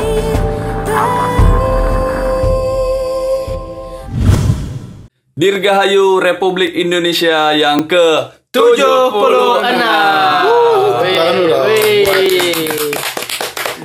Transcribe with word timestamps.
Dirgahayu 5.38 6.18
Republik 6.18 6.74
Indonesia 6.74 7.54
yang 7.54 7.86
ke 7.86 8.34
76. 8.50 9.62
Tangan 9.62 11.34
dulu 11.38 11.54
dong. 11.54 11.70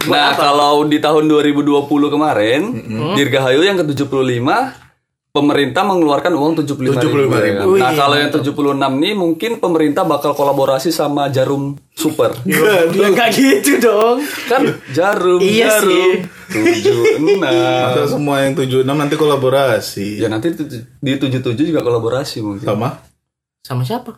Nah, 0.09 0.33
kalau 0.33 0.89
di 0.89 0.97
tahun 0.97 1.29
2020 1.29 1.85
kemarin, 2.09 2.61
Dirgahayu 3.13 3.61
yang 3.61 3.77
ke-75 3.77 4.86
pemerintah 5.37 5.81
mengeluarkan 5.81 6.33
uang 6.33 6.65
75 6.65 6.97
ribu. 6.97 7.29
75.000. 7.29 7.37
ya 7.37 7.53
kan? 7.53 7.65
Nah, 7.77 7.91
kalau 7.93 8.15
yang 8.17 8.29
76 8.29 8.93
nih 8.97 9.13
mungkin 9.13 9.51
pemerintah 9.57 10.01
bakal 10.01 10.33
kolaborasi 10.33 10.89
sama 10.89 11.29
Jarum 11.29 11.77
Super. 11.93 12.33
Ya 12.93 13.07
nggak 13.07 13.29
gitu 13.31 13.77
dong. 13.77 14.17
kan 14.49 14.61
Jarum, 14.89 15.37
Iya 15.37 15.77
Jarum. 15.77 16.25
76. 16.49 17.85
Atau 17.85 18.03
semua 18.07 18.35
yang 18.41 18.53
76 18.53 18.83
nanti 18.83 19.13
kolaborasi. 19.13 20.17
Ya 20.17 20.27
nanti 20.27 20.51
di 20.97 21.11
77 21.13 21.53
juga 21.55 21.79
kolaborasi 21.79 22.41
mungkin. 22.41 22.65
Sama? 22.65 22.97
Sama 23.61 23.81
siapa? 23.81 24.17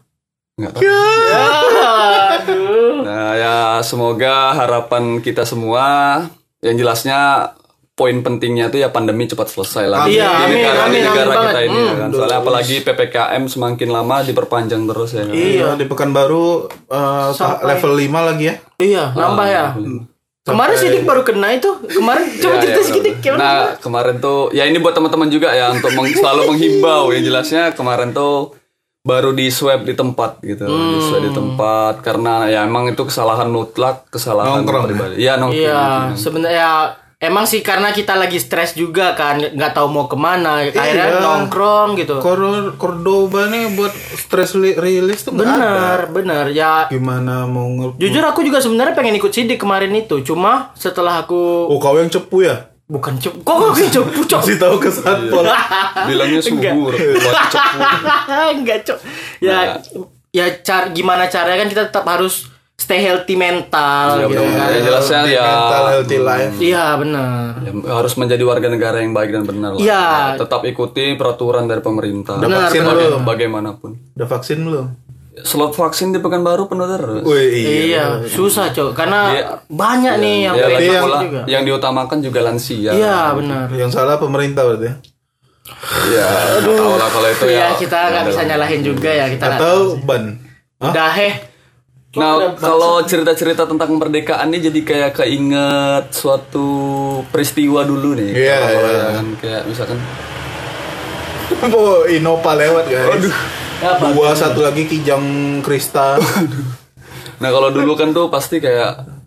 Nggak 0.55 0.71
tahu. 0.75 0.81
Aduh. 0.83 2.95
Nah 3.03 3.31
ya 3.33 3.55
semoga 3.79 4.53
harapan 4.53 5.19
kita 5.19 5.43
semua 5.43 6.23
yang 6.59 6.75
jelasnya 6.75 7.51
poin 7.99 8.15
pentingnya 8.17 8.71
itu 8.71 8.79
ya 8.79 8.87
pandemi 8.87 9.25
cepat 9.25 9.45
selesai 9.45 9.85
lah 9.85 10.07
Iya, 10.07 10.23
di 10.23 10.43
amin, 10.47 10.55
negara, 10.55 10.71
di 10.71 10.83
amin, 10.87 11.01
negara 11.03 11.19
amin 11.19 11.35
kita 11.35 11.43
banget. 11.51 11.67
ini 11.67 11.79
ya 11.81 11.93
kan. 11.93 12.09
Soalnya 12.09 12.37
apalagi 12.39 12.75
ppkm 12.79 13.43
semakin 13.45 13.89
lama 13.89 14.15
diperpanjang 14.23 14.83
terus 14.85 15.09
ya 15.11 15.23
kan. 15.23 15.35
Iya, 15.35 15.67
di 15.75 15.85
Pekanbaru 15.85 16.47
eh, 16.87 17.27
ta- 17.33 17.59
level 17.61 17.91
5 17.93 18.07
lagi 18.23 18.43
ya. 18.45 18.55
Iya, 18.79 19.03
nambah 19.11 19.47
ya. 19.47 19.65
Kemarin 20.41 20.75
Sidik 20.75 21.03
baru 21.03 21.21
kena 21.21 21.51
itu. 21.51 21.69
Kemarin 21.85 22.25
coba 22.33 22.55
Ya, 22.55 22.61
cerita 22.63 22.79
ya, 22.79 22.85
sedikit 22.87 23.15
gimana? 23.19 23.37
Nah 23.37 23.55
kemarin 23.77 24.15
tuh 24.17 24.49
ya 24.49 24.63
ini 24.63 24.79
buat 24.79 24.91
teman-teman 24.91 25.27
juga 25.27 25.51
ya 25.51 25.69
untuk 25.69 25.91
meng- 25.91 26.09
selalu 26.11 26.41
menghimbau 26.49 27.11
yang 27.11 27.21
jelasnya 27.21 27.63
kemarin 27.71 28.09
tuh 28.11 28.55
baru 28.99 29.31
di 29.31 29.47
swab 29.47 29.83
di 29.83 29.93
tempat 29.93 30.41
gitu 30.41 30.65
di 30.65 30.99
swab 31.01 31.21
Hmm. 31.21 31.25
di 31.25 31.31
tempat 31.31 31.93
karena 31.99 32.33
ya 32.45 32.59
emang 32.63 32.87
itu 32.87 32.99
kesalahan 33.01 33.47
mutlak 33.47 34.03
kesalahan 34.07 34.59
Nongkrong, 34.59 34.85
pribadi 34.85 35.15
ya 35.19 35.33
nongkrong 35.35 35.55
Iya, 35.55 35.83
sebenarnya 36.15 36.69
emang 37.19 37.43
sih 37.43 37.59
karena 37.59 37.91
kita 37.91 38.15
lagi 38.15 38.39
stres 38.39 38.73
juga 38.73 39.11
kan, 39.11 39.37
nggak 39.37 39.71
tahu 39.71 39.87
mau 39.87 40.07
ke 40.07 40.15
mana. 40.15 40.63
Iya. 40.63 40.71
Akhirnya 40.71 41.19
nongkrong 41.19 41.89
gitu. 41.95 42.15
Kor 42.17 42.39
Cordoba 42.73 43.45
nih 43.45 43.75
buat 43.75 43.91
stress 43.91 44.55
li- 44.55 44.73
release 44.73 45.21
tuh 45.21 45.35
ada. 45.35 45.43
Benar, 45.45 45.99
benar. 46.09 46.45
Ya 46.49 46.87
Gimana 46.87 47.43
mau 47.43 47.67
nge... 47.67 47.99
jujur 47.99 48.23
aku 48.23 48.41
juga 48.41 48.57
sebenarnya 48.57 48.95
pengen 48.95 49.15
ikut 49.15 49.29
Sidik 49.29 49.59
kemarin 49.59 49.91
itu. 49.91 50.23
Cuma 50.23 50.71
setelah 50.73 51.19
aku 51.19 51.67
Oh, 51.67 51.77
kau 51.77 51.95
yang 51.95 52.07
cepu 52.07 52.41
ya? 52.41 52.71
bukan 52.89 53.21
cep, 53.21 53.45
kok 53.45 53.53
kok 53.53 53.77
kayak 53.77 53.93
cepu 53.93 54.19
cok? 54.25 54.41
Kasih 54.41 54.57
tahu 54.57 54.75
ke 54.81 54.89
satpol. 54.89 55.45
bilangnya 56.09 56.41
subur 56.41 56.89
buat 56.89 57.37
cepu 57.53 57.77
Enggak, 58.57 58.81
Cok. 58.81 58.97
Ya 59.37 59.77
ya 60.29 60.45
car 60.61 60.89
gimana 60.89 61.25
caranya 61.25 61.61
kan 61.61 61.69
kita 61.69 61.83
tetap 61.85 62.01
harus 62.05 62.49
stay 62.79 63.03
healthy 63.03 63.35
mental 63.35 64.15
Ya, 64.15 64.25
gitu 64.25 64.39
benar. 64.39 64.55
kan. 64.57 64.69
Ya, 64.71 64.79
jelasnya 64.81 65.19
ya 65.27 65.43
Mental 65.43 65.83
healthy 65.91 66.17
life. 66.17 66.55
Iya, 66.57 66.85
benar. 66.95 67.49
ya, 67.59 67.71
harus 67.91 68.13
menjadi 68.15 68.39
warga 68.41 68.67
negara 68.67 68.97
yang 68.97 69.11
baik 69.11 69.29
dan 69.29 69.43
benar 69.43 69.71
lah. 69.71 69.79
Iya. 69.79 70.03
Ya, 70.31 70.39
tetap 70.39 70.63
ikuti 70.63 71.13
peraturan 71.13 71.67
dari 71.67 71.79
pemerintah. 71.79 72.39
Udah 72.39 72.49
vaksin 72.65 72.81
Baga- 72.81 72.95
belum? 72.97 73.21
Bagaimanapun. 73.21 73.91
Udah 74.15 74.27
vaksin 74.29 74.59
belum? 74.61 74.87
Slot 75.39 75.71
vaksin 75.73 76.09
di 76.09 76.19
Pekanbaru 76.19 76.65
penuh 76.65 76.87
terus. 76.89 77.21
Wih, 77.21 77.47
iya. 77.53 77.71
Iya, 77.85 78.03
susah, 78.25 78.71
Cok. 78.71 78.91
Karena 78.93 79.19
Iya. 79.29 79.45
banyak 79.67 80.13
nih 80.17 80.35
yang 80.41 80.55
Ya, 80.57 80.65
pengen 80.65 80.79
lagi 80.79 80.89
yang- 80.89 81.23
juga. 81.25 81.41
yang 81.45 81.63
diutamakan 81.65 82.17
juga 82.19 82.39
lansia. 82.41 82.91
Iya, 82.91 83.19
benar. 83.33 83.67
Yang 83.69 83.91
salah 83.93 84.15
pemerintah 84.15 84.63
berarti 84.63 84.87
ya? 84.87 84.95
Ya, 86.09 86.27
tahu 86.59 86.97
lah 86.97 87.07
kalau 87.07 87.29
itu 87.29 87.45
Iya, 87.45 87.61
ya. 87.61 87.77
kita 87.77 87.99
nggak 88.09 88.23
bisa 88.25 88.41
nyalahin 88.43 88.81
juga 88.81 89.09
ya 89.09 89.25
kita 89.27 89.45
Atau 89.53 89.77
ban? 90.01 90.23
Hah? 90.81 91.11
Heh. 91.13 91.33
Nah, 92.09 92.57
kalau 92.57 93.05
cerita-cerita 93.05 93.69
tentang 93.69 93.85
kemerdekaan 93.87 94.49
ini 94.49 94.65
jadi 94.65 94.81
kayak 94.81 95.11
keinget 95.15 96.09
suatu 96.09 96.65
peristiwa 97.29 97.85
dulu 97.85 98.17
nih. 98.17 98.33
Iya, 98.33 98.55
Kalau- 98.55 98.73
kalau 98.73 98.89
iya. 98.89 98.97
ya 98.97 99.09
kan 99.13 99.27
kayak 99.37 99.61
misalkan 99.67 99.99
Oh, 101.75 102.01
Innova 102.05 102.51
lewat 102.55 102.85
guys. 102.87 103.29
Apa? 103.79 104.05
Dua 104.11 104.33
satu 104.33 104.59
lagi 104.61 104.85
Kijang 104.85 105.25
Krista. 105.61 106.17
Nah 107.39 107.49
kalau 107.49 107.71
dulu 107.71 107.95
kan 107.95 108.11
tuh 108.11 108.27
pasti 108.27 108.59
kayak 108.59 109.18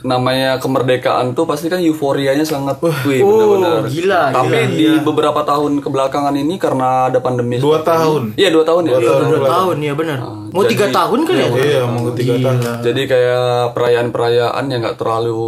namanya 0.00 0.58
kemerdekaan 0.58 1.32
tuh 1.32 1.42
pasti 1.42 1.66
kan 1.66 1.78
euforianya 1.78 2.42
sangat 2.42 2.78
wih 2.78 3.18
benar-benar. 3.18 3.82
Oh, 3.82 3.82
gila, 3.84 4.22
Tapi 4.30 4.58
di 4.72 4.86
beberapa 5.00 5.40
tahun 5.42 5.78
kebelakangan 5.78 6.32
ini 6.32 6.54
karena 6.56 7.06
ada 7.06 7.18
pandemi. 7.18 7.58
Dua 7.58 7.80
tahun. 7.80 8.34
Iya 8.34 8.48
dua 8.48 8.62
tahun 8.62 8.82
ya. 8.84 8.94
Dua 8.94 9.12
tahun. 9.12 9.26
Dua 9.28 9.40
tahun 9.44 9.76
ya 9.80 9.92
benar. 9.92 10.18
Mau 10.48 10.64
jadi- 10.64 10.70
tiga 10.72 10.86
tahun 10.88 11.18
kali 11.22 11.38
ya? 11.38 11.48
Iya, 11.50 11.82
mau 11.84 12.08
tiga 12.10 12.34
tahun. 12.38 12.58
Jadi 12.80 13.02
kayak 13.04 13.46
perayaan-perayaan 13.72 14.64
yang 14.66 14.80
nggak 14.80 14.96
terlalu 14.96 15.44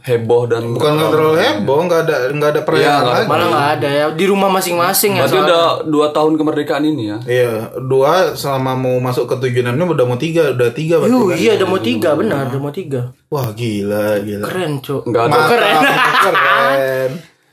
heboh 0.00 0.42
dan 0.46 0.62
Bukan 0.68 0.90
nggak 0.92 1.10
terlalu 1.10 1.36
heboh, 1.36 1.78
nggak 1.82 2.00
ada 2.02 2.16
nggak 2.30 2.50
ada 2.52 2.60
perayaan 2.62 2.86
Iya, 2.86 2.96
nggak- 2.96 3.16
lagi. 3.16 3.28
Malah 3.28 3.46
nggak 3.48 3.68
ada 3.72 3.88
ya 3.88 4.04
di 4.12 4.24
rumah 4.24 4.50
masing-masing 4.50 5.12
ya. 5.14 5.22
Berarti 5.24 5.38
udah 5.40 5.64
dua 5.84 6.06
tahun 6.10 6.32
kemerdekaan 6.36 6.84
ini 6.84 7.02
ya. 7.06 7.18
Iya, 7.26 7.52
dua 7.80 8.34
selama 8.34 8.76
mau 8.76 8.96
masuk 8.98 9.26
ke 9.26 9.34
tujuh 9.40 9.60
enamnya 9.62 9.84
udah 9.88 10.04
mau 10.04 10.16
tiga, 10.16 10.52
udah 10.52 10.70
tiga 10.70 10.98
berarti. 10.98 11.10
Yuh, 11.12 11.24
kan? 11.26 11.36
iya 11.36 11.50
udah 11.56 11.68
mau 11.68 11.80
tiga 11.80 12.10
benar, 12.14 12.42
udah 12.48 12.60
mau 12.60 12.70
tiga. 12.70 13.00
Wah 13.26 13.50
gila, 13.50 13.85
gila. 14.18 14.44
Keren 14.44 14.72
cuk. 14.80 15.02
Nggak 15.04 15.22
ada 15.24 15.38
keren. 15.46 15.76
keren. 16.22 17.10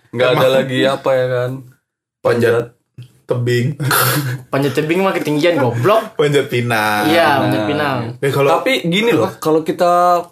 nggak 0.09 0.29
ada 0.31 0.47
lagi 0.51 0.79
apa 0.83 1.09
ya 1.11 1.25
kan. 1.27 1.51
Panjat 2.19 2.55
tebing, 3.23 3.67
Panjat 4.51 4.73
tebing 4.73 4.99
mah 4.99 5.11
ketinggian 5.11 5.55
goblok. 5.55 6.15
panjat 6.15 6.47
pinang. 6.47 7.07
Iya, 7.07 7.39
panjat 7.39 7.63
pinang. 7.65 7.97
Eh 8.17 8.29
kalau 8.29 8.49
Tapi 8.53 8.83
gini 8.83 9.11
loh, 9.11 9.31
kalau 9.37 9.61
kita 9.61 10.23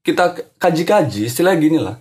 kita 0.00 0.24
kaji-kaji, 0.54 1.26
istilah 1.26 1.54
gini 1.54 1.78
lah. 1.78 1.96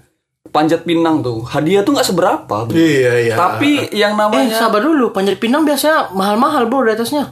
Panjat 0.46 0.84
pinang 0.84 1.22
tuh, 1.22 1.42
hadiah 1.44 1.82
tuh 1.82 1.96
nggak 1.96 2.06
seberapa. 2.06 2.56
bro. 2.68 2.74
iya 2.74 3.14
iya. 3.24 3.34
Tapi 3.34 3.90
yang 3.96 4.14
Eh, 4.14 4.20
namanya 4.20 4.54
sabar 4.54 4.82
dulu. 4.82 5.10
Panjat 5.10 5.40
pinang 5.40 5.64
biasanya 5.64 6.12
mahal-mahal 6.12 6.68
bro 6.68 6.84
di 6.84 6.92
atasnya. 6.92 7.32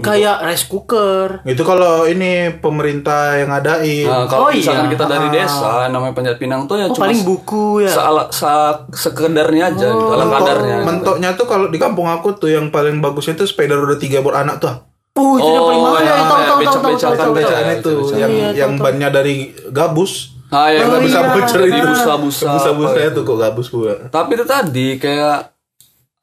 Kayak 0.00 0.42
rice 0.42 0.66
cooker. 0.66 1.46
itu 1.46 1.62
kalau 1.62 2.04
ini 2.04 2.58
pemerintah 2.58 3.38
yang 3.38 3.48
ngadain. 3.48 4.02
Nah, 4.04 4.26
kalau 4.26 4.44
Oh, 4.44 4.50
misalkan 4.50 4.84
iya. 4.84 4.92
kita 4.92 5.04
dari 5.06 5.28
desa, 5.30 5.86
namanya 5.86 6.10
panjat 6.12 6.36
pinang 6.36 6.66
tuh 6.66 6.74
ya 6.76 6.86
Oh, 6.86 6.90
cuma 6.90 7.06
paling 7.06 7.22
buku 7.22 7.66
ya. 7.80 7.92
seala, 7.92 8.22
sa- 8.28 8.82
sekedarnya 8.90 9.70
aja, 9.70 9.88
gitu, 9.88 10.06
ala 10.10 10.24
Mentok- 10.24 10.34
kadarnya. 10.40 10.76
mentoknya 10.82 11.28
tuh 11.32 11.46
kalau 11.46 11.66
di 11.68 11.78
kampung 11.78 12.04
aku 12.04 12.34
tuh 12.34 12.50
yang 12.50 12.68
paling 12.68 12.98
bagusnya 12.98 13.34
tuh 13.36 13.46
sepeda 13.46 13.72
roda 13.72 13.94
tiga 13.94 14.18
beranak 14.20 14.58
tuh. 14.58 14.74
Oh, 15.14 15.38
itu 15.38 15.46
yang 15.46 15.62
paling 15.62 15.80
mahal 15.80 16.00
ya. 16.00 16.14
Tahu 16.18 16.42
tahu 16.58 16.94
tahu 16.98 17.14
tahu 17.14 17.32
Becaan 17.32 17.66
itu 17.72 17.90
yang 18.12 18.30
Iya, 18.32 18.48
yang 18.56 18.72
bannya 18.74 19.08
dari 19.08 19.34
gabus. 19.70 20.34
Ah, 20.50 20.66
yang 20.66 20.86
Nggak 20.86 20.90
nggak 20.90 21.02
bisa 21.04 21.18
iya, 21.18 21.30
bocor 21.30 21.60
itu. 21.64 21.86
busa-busa. 21.88 22.48
Busa-busa 22.52 22.98
itu 23.04 23.20
kok 23.22 23.38
gabus 23.40 23.66
gua. 23.70 23.94
Tapi 24.08 24.30
itu 24.34 24.44
tadi 24.44 24.86
kayak 24.96 25.53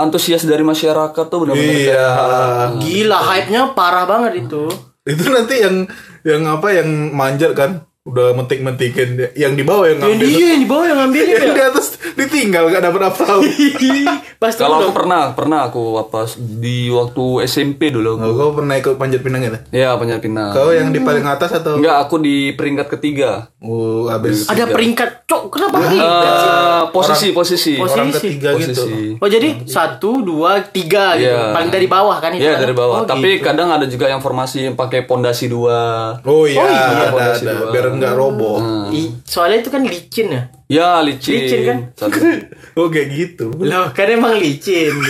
antusias 0.01 0.43
dari 0.43 0.61
masyarakat 0.61 1.25
tuh 1.25 1.39
benar-benar 1.39 1.71
Iya. 1.71 2.05
kayak- 2.11 2.71
Gila, 2.79 3.19
hype-nya 3.23 3.61
parah 3.71 4.05
banget 4.05 4.45
itu. 4.45 4.65
Itu 5.03 5.23
nanti 5.27 5.55
yang 5.57 5.75
yang 6.21 6.45
apa 6.47 6.67
yang 6.71 6.89
manjat 7.11 7.53
kan? 7.53 7.85
Udah 8.01 8.33
mentik-mentikin. 8.33 9.29
Yang 9.37 9.53
di 9.53 9.63
bawah 9.63 9.85
yang 9.85 10.01
Yang 10.01 10.09
ngambil. 10.09 10.25
dia 10.27 10.45
yang 10.47 10.57
di 10.57 10.65
bawah 10.65 10.85
yang 10.89 10.99
ngambilnya 10.99 11.35
Yang 11.37 11.45
ya. 11.45 11.53
di 11.53 11.63
atas 11.63 11.85
ditinggal 12.11 12.63
gak 12.67 12.83
dapat 12.83 13.01
apa-apa. 13.03 13.45
Pasti 14.41 14.57
Kalau 14.57 14.81
aku 14.81 14.89
pernah, 14.91 15.21
pernah 15.31 15.59
aku 15.63 16.01
apa 16.01 16.25
di 16.35 16.89
waktu 16.89 17.23
SMP 17.45 17.93
dulu. 17.93 18.17
Oh, 18.17 18.33
kau 18.33 18.57
pernah 18.57 18.73
ikut 18.73 18.97
panjat 18.97 19.21
pinang 19.21 19.45
gitu? 19.45 19.53
Ya 19.69 19.93
panjat 19.93 20.17
pinang. 20.17 20.49
Kau 20.49 20.73
yang 20.73 20.89
di 20.89 20.97
paling 20.97 21.21
atas 21.23 21.53
atau? 21.53 21.77
Enggak, 21.77 22.01
aku 22.01 22.17
di 22.17 22.49
peringkat 22.51 22.89
ketiga. 22.89 23.53
Oh, 23.61 24.09
habis 24.09 24.49
ada 24.49 24.65
peringkat 24.65 25.29
cok 25.29 25.43
kenapa 25.53 25.77
peringkat 25.77 26.33
sih? 26.33 26.49
Eh, 26.49 26.81
posisi, 26.89 27.27
posisi. 27.29 27.73
Posisi. 27.77 27.93
orang 27.93 28.09
ketiga 28.11 28.49
gitu. 28.57 28.81
Posisi. 28.81 29.05
Oh 29.15 29.29
jadi 29.29 29.49
satu 29.61 30.25
dua 30.25 30.65
tiga 30.65 31.13
gitu 31.13 31.29
Iya. 31.29 31.53
paling 31.53 31.69
dari 31.69 31.85
bawah 31.85 32.17
kan 32.17 32.33
itu 32.33 32.41
Iya 32.41 32.57
kan? 32.57 32.65
dari 32.65 32.73
bawah. 32.73 32.97
Oh, 32.97 33.05
Tapi 33.05 33.37
gitu. 33.37 33.45
kadang 33.45 33.69
ada 33.69 33.85
juga 33.85 34.09
yang 34.09 34.17
formasi 34.17 34.65
yang 34.65 34.73
pakai 34.73 35.05
pondasi 35.05 35.45
dua. 35.45 36.17
Oh 36.25 36.49
iya, 36.49 36.65
ada, 36.65 37.13
Pondasi 37.13 37.45
ada. 37.45 37.53
dua. 37.55 37.69
Biar 37.69 37.85
nggak 37.93 38.13
roboh. 38.13 38.57
I- 38.89 39.11
soalnya 39.23 39.59
itu 39.59 39.69
kan 39.69 39.81
licin 39.81 40.27
ya 40.29 40.43
Ya 40.67 40.89
licin. 40.99 41.35
Licin 41.37 41.59
kan? 41.65 41.77
Satu. 41.93 42.17
Oh 42.79 42.87
kayak 42.87 43.11
gitu. 43.11 43.51
loh 43.51 43.91
kan 43.91 44.07
emang 44.07 44.39
licin 44.39 44.95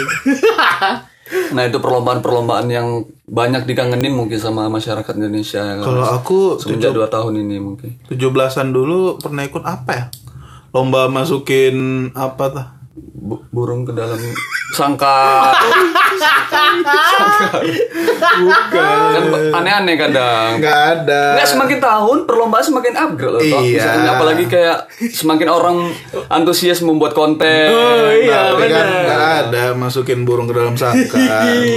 Nah 1.56 1.64
itu 1.64 1.78
perlombaan-perlombaan 1.78 2.68
yang 2.68 2.88
banyak 3.24 3.64
dikangenin 3.64 4.12
mungkin 4.12 4.36
sama 4.36 4.68
masyarakat 4.68 5.14
Indonesia. 5.16 5.62
ya 5.62 5.76
kan? 5.78 5.86
Kalau 5.86 6.04
aku 6.04 6.38
semenjak 6.58 6.92
dua 6.92 7.08
tahun 7.08 7.40
ini 7.40 7.58
mungkin. 7.58 7.96
17-an 8.08 8.70
dulu 8.70 9.16
pernah 9.18 9.46
ikut 9.46 9.64
apa 9.64 9.92
ya? 9.92 10.06
Lomba 10.72 11.08
masukin 11.08 11.76
apa 12.12 12.44
tuh? 12.50 12.68
Bu- 12.94 13.48
burung 13.56 13.88
ke 13.88 13.96
dalam 13.96 14.20
sangka. 14.76 15.56
Bukan. 18.42 19.00
kan 19.16 19.24
aneh-aneh 19.56 19.96
kadang. 19.96 20.60
Nggak 20.60 20.80
ada. 21.00 21.40
Nggak 21.40 21.50
semakin 21.50 21.80
tahun 21.80 22.18
perlombaan 22.28 22.66
semakin 22.66 22.94
upgrade 23.00 23.32
loh. 23.32 23.42
Iya. 23.42 23.80
Misalnya, 23.80 24.10
apalagi 24.20 24.46
kayak 24.52 24.78
semakin 25.08 25.48
orang 25.48 25.78
antusias 26.28 26.84
membuat 26.84 27.16
konten. 27.16 27.72
Oh, 27.72 28.12
iya. 28.12 28.52
Tapi 28.52 28.68
kan 28.68 28.84
benar. 28.84 29.04
nggak 29.08 29.24
ada 29.48 29.64
masukin 29.72 30.28
burung 30.28 30.52
ke 30.52 30.56
dalam 30.56 30.76
sangka. 30.76 31.16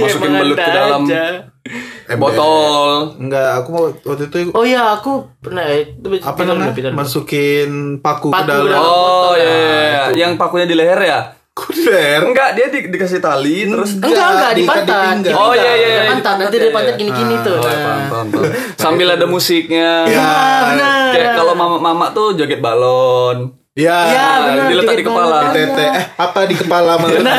Masukin 0.03 0.35
Emang 0.35 0.41
belut 0.43 0.57
ke 0.59 0.71
dalam 0.71 1.01
aja. 1.07 1.54
botol. 2.21 3.17
Enggak, 3.17 3.49
aku 3.57 3.69
waktu 4.03 4.23
itu 4.25 4.37
oh 4.53 4.61
iya 4.61 4.93
aku 4.93 5.25
pernah 5.41 5.65
itu 5.67 6.05
apa 6.21 6.41
namanya? 6.45 6.93
Masukin 6.93 7.99
paku, 7.99 8.29
Paku 8.29 8.45
ke 8.45 8.51
dalam. 8.51 8.79
Oh 8.79 9.33
iya, 9.33 9.49
iya, 9.49 9.73
iya. 9.81 10.03
yang 10.15 10.37
pakunya 10.37 10.65
di 10.65 10.75
leher 10.77 11.01
ya? 11.01 11.19
Kuder. 11.55 12.19
Enggak, 12.21 12.51
dia 12.51 12.67
di- 12.67 12.91
dikasih 12.91 13.23
tali 13.23 13.63
terus 13.63 13.95
enggak 13.95 14.11
enggak 14.27 14.51
di 14.51 14.61
Diikat 14.61 14.83
di 14.83 14.91
pantat 14.91 15.31
Oh, 15.31 15.55
iya, 15.55 15.63
iya, 15.63 15.71
iya, 15.71 15.87
Di 15.87 15.95
di 15.95 16.09
pantat 16.11 16.35
nanti 16.35 16.43
pantat, 16.43 16.51
di 16.51 16.59
iya, 16.59 16.75
pantat 16.75 16.91
iya. 16.91 16.99
gini-gini 16.99 17.35
tuh 17.39 17.55
Oh, 17.55 17.63
nah. 17.63 17.71
ya, 17.71 17.79
paham, 17.79 18.03
paham, 18.05 18.27
paham. 18.27 18.51
Sambil 18.83 19.07
ada 19.07 19.25
musiknya. 19.25 19.91
Ya, 20.05 20.29
benar 20.67 21.15
Kayak 21.15 21.31
kalau 21.39 21.53
mama-mama 21.55 22.11
tuh 22.11 22.35
joget 22.35 22.59
balon. 22.59 23.55
ya, 23.71 23.97
Ya, 24.03 24.27
benar, 24.43 24.67
diletak 24.67 24.95
di 24.95 25.03
kepala. 25.03 25.37
tete 25.55 25.83
eh 25.85 26.05
apa 26.13 26.39
di 26.43 26.55
kepala 26.55 26.91
maksudnya? 26.95 27.35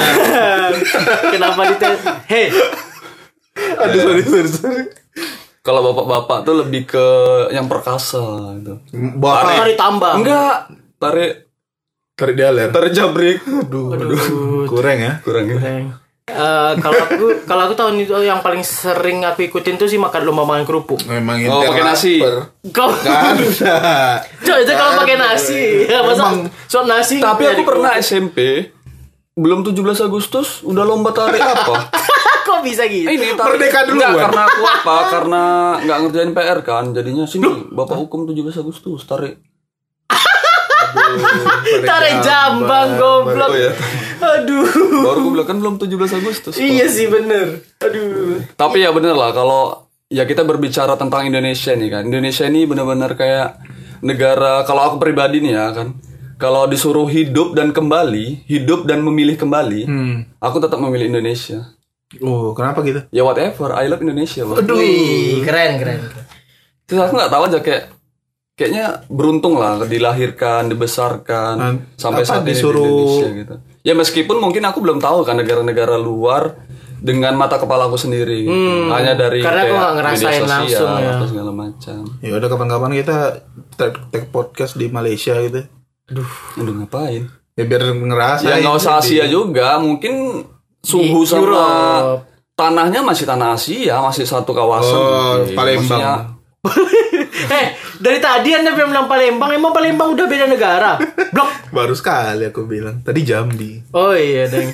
kenapa 1.32 1.60
di 1.62 1.74
hei 2.26 2.46
Aduh, 3.56 3.98
sorry, 3.98 4.22
sorry, 4.28 4.48
sorry. 4.48 4.82
Kalau 5.60 5.82
bapak-bapak 5.84 6.44
tuh 6.44 6.54
lebih 6.56 6.86
ke 6.86 7.06
yang 7.50 7.66
perkasa 7.66 8.22
gitu. 8.56 8.78
Apa? 9.18 9.56
tarik 9.56 9.74
tambang 9.74 10.22
Enggak, 10.22 10.70
tarik 10.96 11.32
Tarik 12.14 12.32
dialer. 12.32 12.70
tarik 12.70 12.92
jabrik. 12.92 13.44
Aduh, 13.44 13.92
aduh. 13.92 14.16
Kurang 14.64 14.96
ya. 14.96 15.20
Kurang 15.20 15.44
ya. 15.46 15.58
Eh, 16.26 16.72
kalau 16.80 16.98
aku 16.98 17.26
kalau 17.44 17.62
aku 17.62 17.74
tahun 17.74 18.00
itu 18.00 18.16
yang 18.18 18.40
paling 18.40 18.58
sering 18.58 19.22
aku 19.22 19.44
ikutin 19.44 19.76
tuh 19.76 19.84
sih 19.84 19.94
makan 19.94 20.24
lomba 20.24 20.42
makan 20.42 20.64
kerupuk. 20.64 20.98
Memang 21.04 21.38
Oh, 21.46 21.60
pakai 21.62 21.84
nasi. 21.84 22.18
Kau 22.72 22.88
Gak 22.90 23.20
ada. 23.36 24.24
Cok, 24.34 24.58
itu 24.58 24.72
kalau 24.72 24.92
pakai 24.96 25.16
nasi. 25.16 25.62
Ya, 25.84 26.00
masa 26.00 26.24
Emang- 26.26 26.48
suap 26.64 26.84
nasi. 26.84 27.20
Tapi 27.20 27.42
aku 27.44 27.62
pernah 27.62 27.92
kerupuk. 27.92 28.02
SMP 28.02 28.38
belum 29.36 29.68
17 29.68 30.08
Agustus 30.08 30.64
udah 30.64 30.84
lomba 30.88 31.12
tarik 31.12 31.44
apa? 31.44 31.92
Kok 32.48 32.64
bisa 32.64 32.88
gitu? 32.88 33.04
Ini 33.04 33.36
tarik 33.36 33.60
Merdeka 33.60 33.80
duluan. 33.84 34.00
Enggak, 34.00 34.22
karena 34.24 34.42
aku 34.48 34.62
apa? 34.64 34.96
Karena 35.12 35.42
nggak 35.84 35.98
ngerjain 36.00 36.32
PR 36.32 36.58
kan. 36.64 36.84
Jadinya 36.96 37.24
sini 37.28 37.44
Bapak 37.68 38.00
hukum 38.00 38.24
17 38.24 38.64
Agustus 38.64 39.04
tarik. 39.04 39.36
Tarik 41.84 42.14
jambang 42.24 42.96
goblok. 42.96 43.52
Oh, 43.52 43.58
iya. 43.58 43.72
Aduh. 44.16 44.64
Baru 45.04 45.18
gue 45.28 45.32
bilang 45.36 45.48
kan 45.48 45.56
belum 45.60 45.74
17 45.76 46.16
Agustus. 46.16 46.54
Iya 46.56 46.88
sih 46.88 47.04
bener. 47.12 47.60
Aduh. 47.84 48.40
Tapi 48.56 48.80
ya 48.80 48.90
bener 48.96 49.12
lah 49.12 49.36
kalau 49.36 49.92
ya 50.08 50.24
kita 50.24 50.48
berbicara 50.48 50.96
tentang 50.96 51.28
Indonesia 51.28 51.76
nih 51.76 51.90
kan. 51.92 52.02
Indonesia 52.08 52.48
ini 52.48 52.64
benar-benar 52.64 53.12
kayak 53.12 53.60
negara 54.00 54.64
kalau 54.64 54.88
aku 54.88 54.96
pribadi 54.96 55.44
nih 55.44 55.52
ya 55.52 55.66
kan. 55.76 55.92
Kalau 56.36 56.64
disuruh 56.64 57.06
hidup 57.06 57.52
dan 57.52 57.70
kembali, 57.70 58.44
hidup 58.44 58.84
dan 58.84 59.00
memilih 59.00 59.34
kembali, 59.34 59.88
aku 60.36 60.56
tetap 60.58 60.76
memilih 60.76 61.08
Indonesia. 61.08 61.72
Oh, 62.18 62.52
kenapa 62.52 62.80
gitu? 62.82 63.02
Ya 63.10 63.22
whatever, 63.22 63.72
I 63.72 63.86
love 63.86 63.98
Indonesia. 63.98 64.44
Bang. 64.44 64.62
Wih, 64.68 65.42
keren 65.42 65.76
keren. 65.76 66.00
Terus 66.84 67.00
aku 67.00 67.12
nggak 67.14 67.32
tahu 67.32 67.42
aja 67.46 67.58
kayak 67.58 67.82
kayaknya 68.54 68.84
beruntung 69.06 69.56
lah 69.56 69.82
dilahirkan, 69.82 70.68
dibesarkan 70.68 71.54
Nah, 71.54 71.72
sampai 71.94 72.22
apa 72.22 72.30
saat 72.30 72.40
ini 72.40 72.46
di 72.46 72.50
disuruh- 72.52 72.84
Indonesia 72.86 73.28
gitu. 73.34 73.54
Ya 73.82 73.92
meskipun 73.92 74.36
mungkin 74.36 74.62
aku 74.62 74.78
belum 74.78 74.98
tahu 74.98 75.22
kan 75.22 75.34
negara-negara 75.34 75.96
luar 75.96 76.54
dengan 76.96 77.32
mata 77.34 77.56
kepala 77.56 77.86
aku 77.86 77.96
sendiri. 77.96 78.44
gitu. 78.44 78.54
Hanya 78.88 79.12
dari 79.14 79.38
Hmm, 79.38 79.46
karena 79.46 79.60
aku 79.62 79.66
kayak 79.66 79.80
nggak 79.80 79.94
ngerasain 79.94 80.20
media 80.20 80.30
sosial 80.32 80.50
langsung 80.52 80.90
ya. 80.96 81.10
atau 81.10 81.26
segala 81.26 81.50
macam. 81.50 82.00
Ya 82.20 82.32
udah 82.34 82.48
kapan-kapan 82.48 82.90
kita 82.94 83.16
take, 83.74 83.98
take 84.10 84.28
podcast 84.28 84.72
di 84.74 84.86
Malaysia 84.88 85.34
gitu. 85.38 85.64
Aduh 86.10 86.28
ngapain? 86.56 87.26
Ya 87.56 87.64
biar 87.64 87.82
ngerasa. 87.88 88.44
Ya 88.46 88.60
nggak 88.60 88.76
usah 88.76 89.00
Asia 89.00 89.24
juga, 89.26 89.80
mungkin 89.80 90.44
suhu 90.84 91.24
Di 91.24 91.28
sama 91.28 91.42
Europe. 91.42 92.22
tanahnya 92.52 93.00
masih 93.00 93.24
tanah 93.24 93.56
Asia, 93.56 94.00
masih 94.00 94.24
satu 94.28 94.52
kawasan. 94.52 94.96
Oh, 94.96 95.08
mungkin. 95.42 95.56
Palembang. 95.56 96.00
Maksudnya, 96.00 96.14
Eh, 97.46 97.66
dari 98.00 98.18
tadi 98.18 98.56
Anda 98.56 98.72
bilang 98.72 99.06
Palembang, 99.06 99.52
emang 99.52 99.70
Palembang 99.70 100.16
udah 100.16 100.26
beda 100.26 100.46
negara? 100.48 100.96
Blok. 101.30 101.50
Baru 101.76 101.92
sekali 101.92 102.48
aku 102.48 102.64
bilang. 102.64 103.04
Tadi 103.04 103.20
Jambi. 103.22 103.92
Oh 103.92 104.16
iya, 104.16 104.48
deng. 104.48 104.72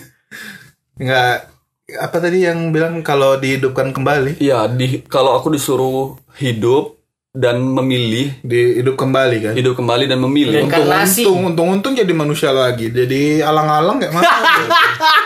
Enggak 1.02 1.50
apa 1.93 2.17
tadi 2.23 2.46
yang 2.46 2.70
bilang 2.70 3.02
kalau 3.02 3.37
dihidupkan 3.37 3.90
kembali? 3.90 4.38
Iya, 4.38 4.70
di 4.70 5.02
kalau 5.05 5.37
aku 5.37 5.52
disuruh 5.52 6.17
hidup 6.38 7.01
dan 7.32 7.64
memilih 7.64 8.29
Dihidup 8.44 9.00
kembali 9.00 9.37
kan? 9.40 9.52
hidup 9.56 9.81
kembali 9.81 10.05
dan 10.05 10.20
memilih. 10.20 10.69
Reinkarnasi. 10.69 11.25
Untung, 11.25 11.49
untung, 11.49 11.69
untung 11.81 11.93
jadi 11.96 12.12
manusia 12.12 12.52
lagi. 12.52 12.93
Jadi 12.93 13.40
alang-alang 13.40 13.96
kayak 13.96 14.12
mana? 14.12 14.29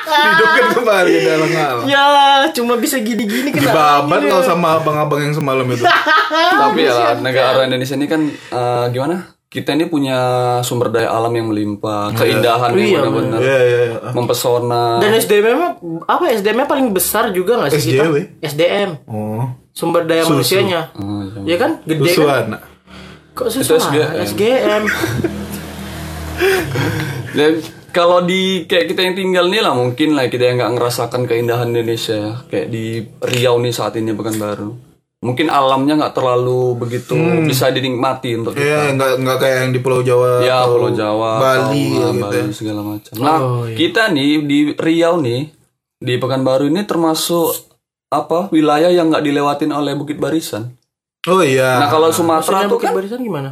Dihidupkan 0.07 0.67
kembali 0.79 1.11
jadi 1.11 1.31
alang-alang. 1.35 1.87
Ya, 1.91 2.07
cuma 2.55 2.79
bisa 2.79 3.03
gini-gini 3.03 3.51
kenapa? 3.51 4.07
Dibabat 4.07 4.21
kau 4.31 4.43
sama 4.47 4.79
abang-abang 4.79 5.19
yang 5.19 5.35
semalam 5.35 5.67
itu. 5.67 5.83
Tapi 6.63 6.87
ya 6.87 7.19
negara 7.19 7.67
Indonesia 7.67 7.99
ini 7.99 8.07
kan 8.07 8.23
eh, 8.31 8.85
gimana? 8.95 9.36
Kita 9.57 9.73
ini 9.73 9.89
punya 9.89 10.19
sumber 10.61 10.93
daya 10.93 11.09
alam 11.09 11.33
yang 11.33 11.49
melimpah, 11.49 12.13
keindahan 12.13 12.77
Iya, 12.77 13.01
yang 13.01 13.09
benar-benar 13.09 13.41
Iya, 13.41 13.59
iya, 13.59 13.81
iya. 13.89 13.97
mempesona. 14.13 15.01
Dan 15.01 15.17
SDM-nya 15.17 15.81
apa 16.05 16.29
SDM-nya 16.29 16.69
paling 16.69 16.93
besar 16.93 17.33
juga 17.33 17.57
nggak 17.57 17.73
sih 17.73 17.97
kita? 17.97 18.05
SJW? 18.05 18.17
SDM, 18.45 18.91
Oh, 19.09 19.49
sumber 19.73 20.05
daya 20.05 20.29
manusianya. 20.29 20.93
Oh, 20.93 21.25
iya. 21.25 21.41
Ya 21.47 21.57
kan, 21.57 21.81
gede 21.89 22.05
susu 22.05 22.29
kan? 22.29 22.53
anak. 22.53 22.61
Kok 23.33 23.49
Itu 23.49 23.65
susah? 23.65 23.81
SGM. 23.89 24.13
SGM. 24.29 24.83
Dan 27.33 27.53
kalau 27.93 28.21
di 28.21 28.65
kayak 28.65 28.93
kita 28.93 29.01
yang 29.03 29.17
tinggal 29.17 29.49
nih 29.49 29.65
lah 29.65 29.73
mungkin 29.73 30.13
lah 30.13 30.29
kita 30.29 30.45
yang 30.47 30.61
nggak 30.61 30.73
ngerasakan 30.77 31.25
keindahan 31.25 31.73
Indonesia 31.73 32.13
ya. 32.13 32.33
Kayak 32.45 32.69
di 32.69 32.85
Riau 33.23 33.57
nih 33.57 33.73
saat 33.73 33.97
ini 33.97 34.13
bukan 34.13 34.37
baru. 34.37 34.69
Mungkin 35.27 35.51
alamnya 35.51 35.99
nggak 35.99 36.15
terlalu 36.15 36.79
begitu 36.79 37.19
bisa 37.43 37.67
dinikmati 37.69 38.39
untuk 38.39 38.55
kita. 38.55 38.63
Iya, 38.63 38.95
enggak 38.95 39.11
enggak 39.19 39.39
kayak 39.39 39.57
yang 39.59 39.73
di 39.75 39.81
Pulau 39.81 40.01
Jawa 40.01 40.39
Ya 40.41 40.63
atau 40.63 40.79
Pulau 40.79 40.93
Jawa, 40.93 41.31
Bali 41.37 41.87
Tonga, 41.91 42.07
gitu. 42.09 42.23
Bali 42.23 42.53
segala 42.55 42.81
macam. 42.81 43.15
Nah, 43.19 43.39
Oh, 43.39 43.63
iya. 43.67 43.75
kita 43.75 44.03
nih 44.09 44.31
di 44.41 44.59
Riau 44.73 45.19
nih 45.19 45.51
di 45.99 46.15
Pekanbaru 46.15 46.67
ini 46.67 46.87
termasuk 46.87 47.51
apa 48.07 48.47
wilayah 48.49 48.89
yang 48.89 49.11
nggak 49.11 49.21
dilewatin 49.21 49.71
oleh 49.71 49.93
Bukit 49.93 50.17
Barisan. 50.17 50.79
Oh 51.27 51.43
iya. 51.43 51.83
Nah 51.83 51.91
kalau 51.91 52.09
Sumatera 52.09 52.63
Maksudnya 52.63 52.71
tuh 52.71 52.73
Bukit 52.73 52.87
kan 52.87 52.95
Barisan 52.95 53.21
gimana? 53.21 53.51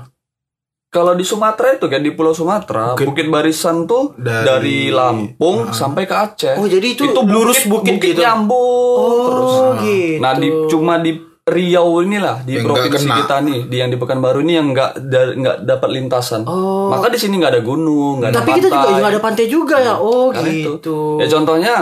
kalau 0.87 1.11
di 1.11 1.27
Sumatera 1.27 1.75
itu 1.75 1.91
kan 1.91 1.99
di 1.99 2.15
Pulau 2.15 2.31
Sumatera 2.31 2.95
Bukit, 2.95 3.27
Barisan 3.27 3.83
tuh 3.83 4.15
Dari- 4.15 4.47
dari, 4.47 4.79
Lampung 4.89 5.75
sampai 5.75 6.07
ke 6.07 6.15
Aceh. 6.15 6.55
Oh, 6.55 6.71
jadi 6.71 6.87
itu 6.87 7.03
lurus 7.11 7.67
bukit 7.67 7.99
gitu? 7.99 8.23
nyambung 8.23 9.11
terus. 9.27 9.51
Oh, 9.51 9.71
gitu. 9.83 10.23
Nah 10.23 10.39
di 10.39 10.49
cuma 10.71 11.03
di 11.03 11.19
Riau 11.45 12.01
inilah 12.01 12.41
di 12.41 12.57
Yang 12.57 12.63
nggak 12.63 12.73
provinsi 12.89 13.05
kena. 13.05 13.17
kita 13.21 13.37
nih 13.43 13.61
di 13.69 13.77
yang 13.77 13.91
di 13.91 14.01
Pekanbaru 14.01 14.41
ini 14.41 14.53
yang 14.55 14.73
nggak 14.73 14.93
da- 15.05 15.35
nggak 15.35 15.57
dapat 15.63 15.89
lintasan. 15.93 16.41
Oh. 16.43 16.89
Maka 16.89 17.07
di 17.07 17.21
sini 17.21 17.37
nggak 17.37 17.53
ada 17.53 17.63
gunung, 17.63 18.17
nggak 18.19 18.31
ada 18.31 18.39
Tapi 18.39 18.51
kita 18.55 18.61
juga 18.63 18.73
pantai. 18.75 18.89
juga 18.91 19.07
ada 19.07 19.21
pantai 19.21 19.45
juga 19.47 19.77
ya. 19.79 19.95
Oh, 19.95 20.33
Karena 20.33 20.49
itu. 20.49 20.71
gitu. 20.73 20.99
Ya 21.17 21.27
contohnya 21.29 21.75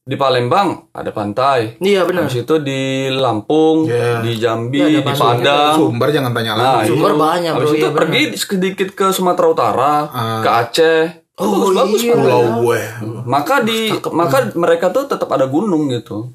di 0.00 0.14
Palembang 0.14 0.68
ada 0.88 1.10
pantai. 1.10 1.74
Iya 1.78 2.06
benar. 2.06 2.24
Habis 2.24 2.40
itu 2.40 2.54
di 2.60 2.80
Lampung, 3.10 3.84
Iya. 3.84 4.22
di 4.22 4.32
Jambi, 4.36 4.78
Iya, 4.78 4.86
ada 4.86 4.94
di 4.94 5.02
pantai. 5.02 5.26
Padang. 5.36 5.74
Sumber 5.76 6.08
jangan 6.08 6.30
tanya 6.32 6.52
Nah, 6.52 6.62
lagi. 6.78 6.88
Sumber 6.88 7.10
itu. 7.10 7.18
banyak, 7.18 7.52
Habis 7.52 7.62
bro, 7.64 7.74
itu 7.74 7.82
iya, 7.82 7.90
pergi 7.92 8.22
sedikit 8.32 8.88
ke 8.92 9.06
Sumatera 9.10 9.46
Utara, 9.48 9.94
Ah. 10.06 10.40
ke 10.40 10.48
Aceh. 10.56 11.02
Oh, 11.36 11.70
bagus 11.72 12.02
iya. 12.02 12.14
Pulau 12.14 12.62
gue. 12.62 12.80
Maka 13.24 13.62
di 13.62 13.90
maka 14.08 14.46
mereka 14.54 14.90
tuh 14.90 15.06
tetap 15.06 15.26
ada 15.28 15.44
gunung 15.44 15.86
gitu. 15.88 16.30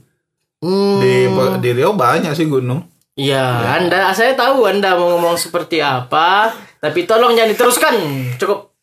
Hmm. 0.63 1.03
Di 1.03 1.27
di 1.59 1.69
Riau 1.75 1.91
banyak 1.91 2.31
sih 2.31 2.47
gunung. 2.47 2.87
Ya, 3.13 3.75
Anda 3.77 4.09
saya 4.15 4.33
tahu 4.33 4.65
Anda 4.65 4.95
mau 4.95 5.19
ngomong 5.19 5.35
seperti 5.37 5.83
apa, 5.83 6.55
tapi 6.79 7.03
tolong 7.03 7.35
jangan 7.35 7.51
diteruskan. 7.51 7.95
Cukup 8.39 8.73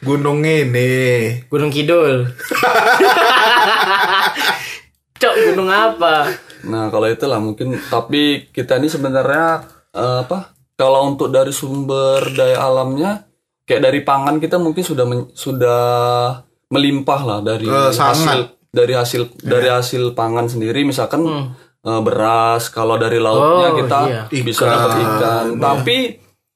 gunung 0.00 0.46
ini. 0.46 1.34
Gunung 1.50 1.68
Kidul. 1.68 2.24
Cok, 5.18 5.34
gunung 5.50 5.68
apa? 5.68 6.30
Nah, 6.64 6.88
kalau 6.94 7.10
itulah 7.10 7.42
mungkin 7.42 7.74
tapi 7.90 8.48
kita 8.54 8.78
ini 8.78 8.86
sebenarnya 8.86 9.66
eh, 9.92 10.16
apa? 10.22 10.54
Kalau 10.78 11.10
untuk 11.10 11.34
dari 11.34 11.50
sumber 11.50 12.22
daya 12.32 12.62
alamnya 12.62 13.26
kayak 13.66 13.82
dari 13.82 14.00
pangan 14.06 14.38
kita 14.38 14.62
mungkin 14.62 14.86
sudah 14.86 15.04
men- 15.04 15.34
sudah 15.34 15.82
melimpah 16.70 17.20
lah 17.26 17.38
dari 17.42 17.66
sangat. 17.90 18.14
hasil 18.14 18.40
dari 18.68 18.94
hasil 18.94 19.34
dari 19.40 19.68
hasil 19.68 20.12
pangan 20.12 20.46
sendiri 20.46 20.84
misalkan 20.84 21.24
eh, 21.82 22.00
beras, 22.00 22.68
kalau 22.68 22.94
dari 22.96 23.18
lautnya 23.18 23.70
Oh, 23.70 23.76
kita 23.76 24.00
iya. 24.06 24.22
bisa 24.42 24.62
Ikan. 24.62 24.70
dapat 24.70 24.90
ikan. 24.98 25.44
Tapi 25.58 25.96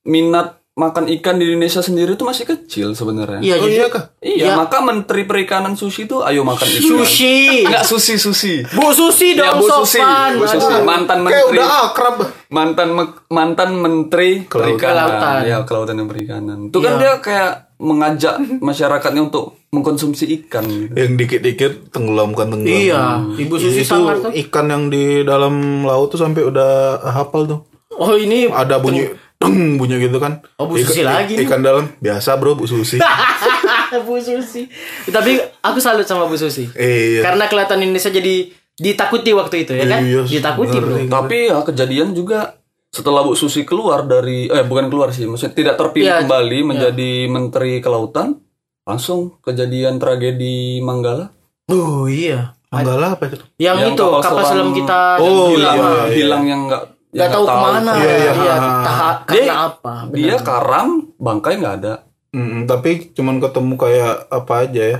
minat 0.05 0.62
makan 0.75 1.05
ikan 1.13 1.37
di 1.37 1.45
Indonesia 1.47 1.79
sendiri 1.79 2.17
itu 2.17 2.25
masih 2.25 2.49
kecil 2.49 2.93
sebenarnya. 2.93 3.39
Iya, 3.39 3.55
Oh 3.55 3.69
iya 3.69 3.87
kah? 3.87 4.09
Iya, 4.19 4.45
Iya. 4.47 4.53
maka 4.57 4.81
Menteri 4.81 5.23
Perikanan 5.23 5.77
Sushi 5.77 6.07
itu 6.07 6.25
ayo 6.25 6.41
makan 6.43 6.65
ikan. 6.65 6.89
sushi. 6.97 7.37
Enggak 7.63 7.85
sushi 7.85 8.17
sushi. 8.17 8.55
Bu 8.73 8.89
Susi 8.91 9.37
Ya, 9.37 9.53
dong 9.53 9.61
Bu 9.61 9.69
Susi, 9.71 10.01
sopan. 10.01 10.33
Bu 10.35 10.45
Susi. 10.47 10.65
Aduh. 10.67 10.81
mantan 10.83 11.19
Kayak 11.19 11.29
menteri 11.45 11.53
udah 11.55 11.69
akrab. 11.87 12.17
mantan 12.49 12.89
me- 12.91 13.17
mantan 13.29 13.71
menteri 13.77 14.31
perikanan 14.43 15.13
Kelautan. 15.13 15.41
ya 15.45 15.59
kelautan 15.63 15.95
dan 15.95 16.07
perikanan 16.07 16.59
itu 16.67 16.79
kan 16.79 16.93
dia 16.97 17.13
kayak 17.19 17.53
mengajak 17.79 18.35
masyarakatnya 18.59 19.23
untuk 19.23 19.45
mengkonsumsi 19.69 20.25
ikan 20.39 20.65
gitu. 20.65 20.93
Yang 20.95 21.13
dikit-dikit 21.19 21.73
tenggelamkan 21.91 22.49
tenggelam. 22.49 22.73
Iya, 22.79 23.03
Ibu 23.39 23.55
Susi 23.57 23.83
itu 23.83 23.89
sangar 23.91 24.21
tuh. 24.21 24.33
ikan 24.39 24.67
yang 24.67 24.89
di 24.89 25.21
dalam 25.23 25.53
laut 25.83 26.09
tuh 26.09 26.17
sampai 26.17 26.43
udah 26.43 26.73
hafal 27.11 27.45
tuh. 27.47 27.61
Oh, 27.93 28.17
ini 28.17 28.49
Ada 28.49 28.77
bunyi 28.79 29.05
deng 29.45 29.75
bunyi 29.75 29.99
gitu 30.01 30.17
kan. 30.17 30.39
Oh, 30.55 30.65
Bu 30.65 30.79
Susi 30.79 31.01
Ikan- 31.01 31.11
lagi 31.13 31.35
nih. 31.35 31.43
Ikan 31.43 31.61
dalam 31.61 31.91
biasa 31.97 32.35
bro 32.35 32.55
Bu 32.55 32.65
Susi. 32.65 33.03
Bu 34.07 34.17
Susi. 34.19 34.71
Tapi 35.05 35.33
aku 35.61 35.79
salut 35.79 36.05
sama 36.05 36.25
Bu 36.25 36.35
Susi. 36.35 36.71
iya. 36.73 37.21
Karena 37.21 37.45
kelihatan 37.45 37.79
Indonesia 37.81 38.09
jadi 38.09 38.49
ditakuti 38.73 39.31
waktu 39.33 39.57
itu 39.61 39.73
ya 39.73 39.85
kan? 39.85 40.01
Iya, 40.01 40.23
ditakuti, 40.25 40.75
Bro. 40.75 40.97
tapi 41.07 41.47
ya 41.47 41.61
kejadian 41.61 42.13
juga 42.13 42.57
setelah 42.89 43.21
Bu 43.21 43.33
Susi 43.33 43.63
keluar 43.63 44.03
dari 44.03 44.47
eh 44.47 44.63
bukan 44.63 44.87
keluar 44.87 45.11
sih 45.11 45.25
maksudnya 45.25 45.53
tidak 45.53 45.75
terpilih 45.77 46.09
Iya, 46.09 46.17
kembali 46.21 46.59
menjadi 46.63 47.11
menteri 47.27 47.79
kelautan 47.79 48.41
langsung 48.83 49.37
kejadian 49.41 49.97
tragedi 49.97 50.81
Manggala 50.81 51.29
Oh 51.67 52.05
iya. 52.05 52.53
Manggala 52.69 53.15
apa 53.15 53.29
itu? 53.29 53.37
Yang, 53.59 53.77
Yang 53.79 53.91
itu 53.91 54.03
kapal 54.03 54.21
kapal 54.23 54.43
selam- 54.43 54.49
selam 54.49 54.69
kita 54.75 55.01
Oh, 55.19 55.49
hilang 55.51 55.77
iya, 55.77 55.89
iya. 55.89 56.05
hilang 56.15 56.43
yang 56.45 56.61
enggak 56.67 56.83
nggak 57.13 57.29
tahu 57.29 57.45
ke 57.45 57.55
mana. 57.55 57.93
Iya, 57.95 58.13
iya. 58.17 58.33
Iya, 58.33 58.55
taha- 58.81 59.19
karena 59.23 59.45
Dia- 59.45 59.57
apa? 59.67 59.95
dia 60.11 60.37
karam 60.39 60.89
bangkai 61.17 61.55
nggak 61.57 61.77
ada 61.79 61.95
Mm, 62.33 62.65
tapi 62.65 63.13
cuman 63.13 63.37
ketemu 63.39 63.77
kayak 63.77 64.25
apa 64.27 64.65
aja 64.65 64.83
ya. 64.87 64.99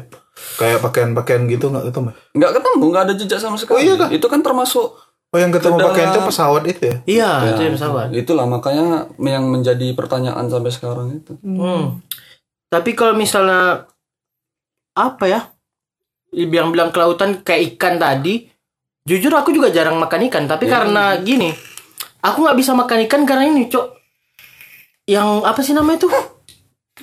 Kayak 0.55 0.83
pakaian-pakaian 0.83 1.45
gitu 1.47 1.69
nggak 1.69 1.89
ketemu. 1.89 2.09
nggak 2.31 2.53
ketemu 2.53 2.85
nggak 2.87 3.03
ada 3.03 3.15
jejak 3.15 3.39
sama 3.39 3.57
sekali 3.57 3.73
Oh, 3.73 3.81
iya 3.83 3.95
kah? 3.97 4.09
itu 4.11 4.27
kan 4.27 4.41
termasuk 4.41 5.01
Oh 5.27 5.39
yang 5.39 5.49
ketemu 5.49 5.73
Ke 5.73 5.81
dalam. 5.81 5.89
pakaian 5.89 6.09
itu 6.11 6.21
pesawat 6.23 6.63
itu 6.67 6.83
ya? 6.83 6.97
Iya, 7.07 7.31
Ya, 7.33 7.49
itu 7.49 7.61
yang 7.63 7.75
pesawat. 7.75 8.07
Itulah 8.13 8.45
makanya 8.45 8.87
yang 9.19 9.45
menjadi 9.47 9.89
pertanyaan 9.93 10.45
sampai 10.47 10.69
sekarang 10.69 11.09
itu. 11.15 11.33
Hmm. 11.41 12.05
Tapi 12.69 12.93
kalau 12.93 13.15
misalnya 13.15 13.89
apa 14.93 15.25
ya? 15.25 15.41
Bilang-bilang 16.29 16.89
kelautan 16.89 17.41
kayak 17.41 17.73
ikan 17.73 17.97
tadi, 17.97 18.45
jujur 19.03 19.29
aku 19.31 19.51
juga 19.51 19.69
jarang 19.69 19.97
makan 19.97 20.29
ikan. 20.29 20.45
Tapi 20.45 20.65
karena 20.67 21.17
gini, 21.19 21.49
aku 22.23 22.39
nggak 22.47 22.59
bisa 22.59 22.73
makan 22.73 23.05
ikan 23.11 23.23
karena 23.27 23.51
ini, 23.51 23.67
cok. 23.67 23.87
Yang 25.11 25.29
apa 25.43 25.61
sih 25.61 25.75
namanya 25.75 26.07
tuh? 26.07 26.15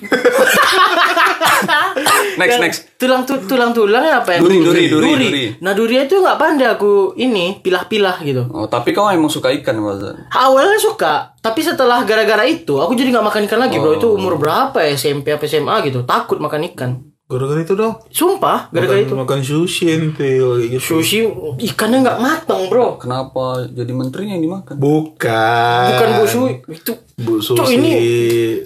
Next 2.40 2.56
Yang 2.56 2.62
next. 2.62 2.80
Tulang 2.96 3.22
tu, 3.28 3.34
tulang 3.44 3.72
tulangnya 3.74 4.22
apa 4.22 4.36
ya? 4.36 4.40
Duri, 4.40 4.62
duri, 4.62 4.88
duri, 4.88 5.08
duri. 5.12 5.44
Nah 5.60 5.72
duri 5.76 6.00
itu 6.00 6.16
nggak 6.20 6.38
pandai 6.40 6.68
aku 6.72 7.12
ini 7.20 7.60
pilah-pilah 7.60 8.16
gitu. 8.24 8.48
Oh, 8.52 8.68
tapi 8.70 8.92
kau 8.96 9.08
emang 9.08 9.28
suka 9.28 9.52
ikan, 9.60 9.76
Wazan? 9.82 10.30
Awalnya 10.32 10.78
suka, 10.80 11.34
tapi 11.40 11.60
setelah 11.60 12.04
gara-gara 12.04 12.44
itu 12.48 12.80
aku 12.80 12.96
jadi 12.96 13.12
nggak 13.12 13.26
makan 13.26 13.42
ikan 13.48 13.60
lagi, 13.60 13.76
bro. 13.76 13.96
Itu 13.96 14.16
umur 14.16 14.40
berapa 14.40 14.78
ya 14.84 14.96
SMP 14.96 15.32
apa 15.34 15.44
SMA 15.44 15.74
gitu? 15.88 16.04
Takut 16.04 16.38
makan 16.40 16.64
ikan. 16.72 16.90
Gara-gara 17.30 17.62
itu 17.62 17.78
dong. 17.78 17.94
Sumpah, 18.10 18.66
gara-gara 18.74 18.98
itu. 18.98 19.14
Makan 19.14 19.38
sushi 19.46 19.86
ente 19.86 20.42
kayak 20.42 20.66
gitu. 20.74 20.98
Sushi 20.98 21.22
ikannya 21.62 22.02
nggak 22.02 22.18
matang, 22.18 22.66
bro. 22.66 22.98
Kenapa 22.98 23.70
jadi 23.70 23.94
menterinya 23.94 24.34
yang 24.34 24.44
dimakan? 24.50 24.74
Bukan. 24.74 25.84
Bukan 25.94 26.08
bu 26.10 26.24
sushi 26.26 26.54
itu. 26.74 26.92
Bu 27.14 27.34
sushi. 27.38 27.58
Cok, 27.62 27.68
ini 27.70 27.92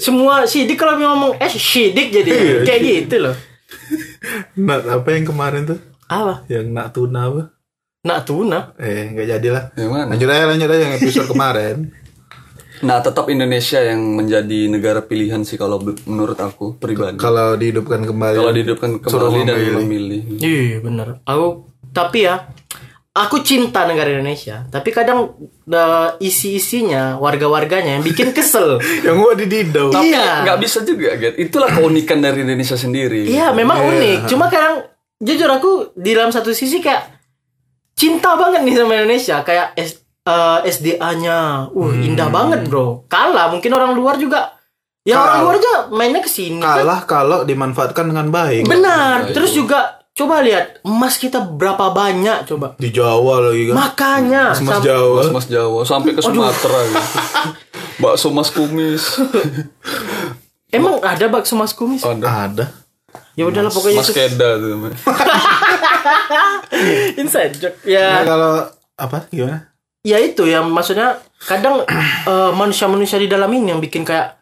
semua 0.00 0.48
sidik 0.48 0.80
kalau 0.80 0.96
ngomong 0.96 1.36
eh 1.36 1.52
sidik 1.52 2.08
jadi 2.08 2.30
kayak 2.66 2.80
gitu 2.80 3.28
loh. 3.28 3.36
Nak 4.64 4.88
apa 4.88 5.08
yang 5.12 5.28
kemarin 5.28 5.68
tuh? 5.68 5.78
Apa? 6.08 6.48
Yang 6.48 6.66
nak 6.72 6.88
tuna 6.92 7.20
apa? 7.28 7.42
Nak 8.04 8.20
tuna. 8.24 8.60
Eh 8.76 9.12
nggak 9.12 9.26
jadilah. 9.28 9.64
Yang 9.76 9.90
mana? 9.92 10.08
Lanjut 10.12 10.28
aja 10.28 10.44
lanjut 10.48 10.68
aja 10.72 10.82
yang 10.84 10.94
episode 10.96 11.28
kemarin. 11.36 11.76
Nah, 12.82 12.98
tetap 12.98 13.30
Indonesia 13.30 13.78
yang 13.78 14.02
menjadi 14.18 14.66
negara 14.66 14.98
pilihan 14.98 15.46
sih 15.46 15.54
kalau 15.54 15.78
menurut 16.04 16.34
aku 16.34 16.74
pribadi. 16.74 17.14
Kalau 17.16 17.54
dihidupkan 17.54 18.02
kembali. 18.02 18.34
Kalau 18.34 18.50
dihidupkan 18.50 18.90
Suruh 19.06 19.30
kembali 19.30 19.40
dan 19.44 19.56
memilih. 19.56 19.78
memilih. 19.78 20.20
Iya 20.42 20.76
bener. 20.80 21.08
Aku 21.22 21.70
tapi 21.94 22.26
ya 22.26 22.50
aku 23.14 23.46
cinta 23.46 23.86
negara 23.86 24.10
Indonesia. 24.10 24.66
Tapi 24.66 24.90
kadang 24.90 25.38
uh, 25.64 26.08
isi-isinya 26.18 27.14
warga-warganya 27.16 27.94
yang 27.94 28.04
bikin 28.04 28.34
kesel. 28.34 28.82
yang 29.06 29.16
gua 29.16 29.38
di 29.38 29.46
Didau. 29.46 29.94
Tapi 29.94 30.10
Iya. 30.10 30.42
nggak 30.42 30.58
bisa 30.58 30.82
juga, 30.82 31.14
Get. 31.14 31.38
Itulah 31.38 31.70
keunikan 31.70 32.18
dari 32.18 32.42
Indonesia 32.42 32.74
sendiri. 32.74 33.30
Iya 33.30 33.54
memang 33.54 33.86
unik. 33.86 34.26
Cuma 34.26 34.50
kadang 34.50 34.82
jujur 35.22 35.46
aku 35.46 35.94
di 35.94 36.10
dalam 36.10 36.34
satu 36.34 36.50
sisi 36.50 36.82
kayak 36.82 37.06
cinta 37.94 38.34
banget 38.34 38.66
nih 38.66 38.74
sama 38.76 38.98
Indonesia. 38.98 39.46
Kayak 39.46 39.78
S, 40.24 40.26
eh, 40.26 40.58
SDA-nya, 40.66 41.68
uh 41.68 41.92
indah 41.94 42.28
banget 42.28 42.64
bro. 42.64 43.04
Kalah 43.06 43.52
mungkin 43.52 43.68
orang 43.70 43.92
luar 43.92 44.16
juga. 44.16 44.56
Orang 45.04 45.20
Kalah. 45.20 45.40
luar 45.44 45.54
aja 45.54 45.74
mainnya 45.92 46.18
ke 46.18 46.32
sini. 46.32 46.58
kan. 46.58 46.80
Kalah 46.80 47.00
kalau 47.04 47.38
dimanfaatkan 47.44 48.08
dengan 48.08 48.32
baik. 48.32 48.64
Benar. 48.64 49.28
Terus 49.30 49.52
juga 49.52 50.00
coba 50.10 50.40
lihat 50.40 50.80
emas 50.80 51.20
kita 51.20 51.44
berapa 51.44 51.92
banyak 51.92 52.48
coba. 52.48 52.72
Di 52.80 52.88
Jawa 52.88 53.44
lagi 53.44 53.68
kan. 53.68 53.76
Makanya 53.76 54.44
Mas 54.56 54.64
sam- 54.64 54.80
Jawa. 54.80 55.20
Mas 55.20 55.28
Mas 55.28 55.46
Jawa 55.46 55.80
sampai 55.84 56.16
ke 56.16 56.24
Sumatera 56.24 56.78
gitu. 56.88 57.00
Bakso 58.02 58.32
Mas 58.32 58.48
Kumis. 58.48 59.20
emang 60.74 60.98
ada 61.04 61.28
bakso 61.28 61.54
mas 61.54 61.70
kumis. 61.70 62.02
Ada. 62.02 62.50
Ada. 62.50 62.66
Ya 63.36 63.44
udahlah 63.44 63.70
pokoknya 63.70 64.00
Mas 64.00 64.10
Keda 64.10 64.58
tuh 64.58 64.74
inside 67.20 67.54
joke. 67.54 67.78
Nah, 67.82 67.90
Ya 67.90 68.22
kalau 68.22 68.52
apa 68.94 69.26
gimana? 69.28 69.73
Ya 70.04 70.20
itu 70.20 70.44
ya 70.44 70.60
maksudnya 70.60 71.16
kadang 71.40 71.80
eh, 72.30 72.52
manusia-manusia 72.52 73.16
di 73.16 73.26
dalam 73.26 73.48
ini 73.48 73.72
yang 73.72 73.80
bikin 73.80 74.04
kayak 74.04 74.36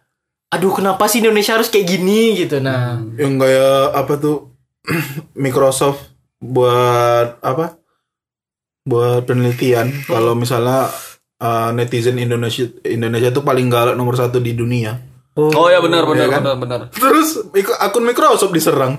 aduh 0.51 0.69
kenapa 0.71 1.07
sih 1.07 1.23
Indonesia 1.23 1.55
harus 1.55 1.71
kayak 1.71 1.87
gini 1.89 2.37
gitu 2.37 2.59
nah 2.59 2.99
Yang 3.15 3.35
kayak 3.41 3.77
apa 3.95 4.13
tuh 4.19 4.37
Microsoft 5.39 6.11
buat 6.37 7.39
apa? 7.41 7.79
Buat 8.83 9.25
penelitian 9.25 9.95
kalau 10.05 10.35
misalnya 10.35 10.91
uh, 11.39 11.71
netizen 11.71 12.19
Indonesia 12.19 12.67
Indonesia 12.83 13.31
itu 13.31 13.41
paling 13.41 13.71
galak 13.71 13.95
nomor 13.95 14.19
satu 14.19 14.43
di 14.43 14.53
dunia. 14.53 14.99
Oh 15.33 15.71
ya 15.71 15.79
benar 15.79 16.03
benar 16.05 16.27
Iya 16.27 16.35
kan? 16.35 16.43
benar 16.43 16.59
benar. 16.59 16.81
Terus 16.91 17.47
akun 17.79 18.03
Microsoft 18.03 18.51
diserang. 18.51 18.99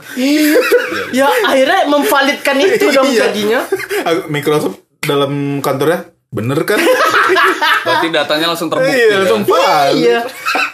ya 1.12 1.27
akhirnya 1.43 1.86
memvalidkan 1.86 2.58
itu 2.58 2.89
dong 2.96 3.05
Iya. 3.05 3.27
jadinya 3.27 3.60
Ak- 4.01 4.32
Microsoft 4.32 4.79
dalam 5.03 5.60
kantornya 5.60 6.10
bener 6.34 6.60
kan? 6.63 6.82
Berarti 7.86 8.08
datanya 8.10 8.50
langsung 8.50 8.68
terbukti. 8.68 8.98
iya, 8.98 9.16
langsung 9.16 9.46
kan? 9.46 9.92
iya 9.94 10.20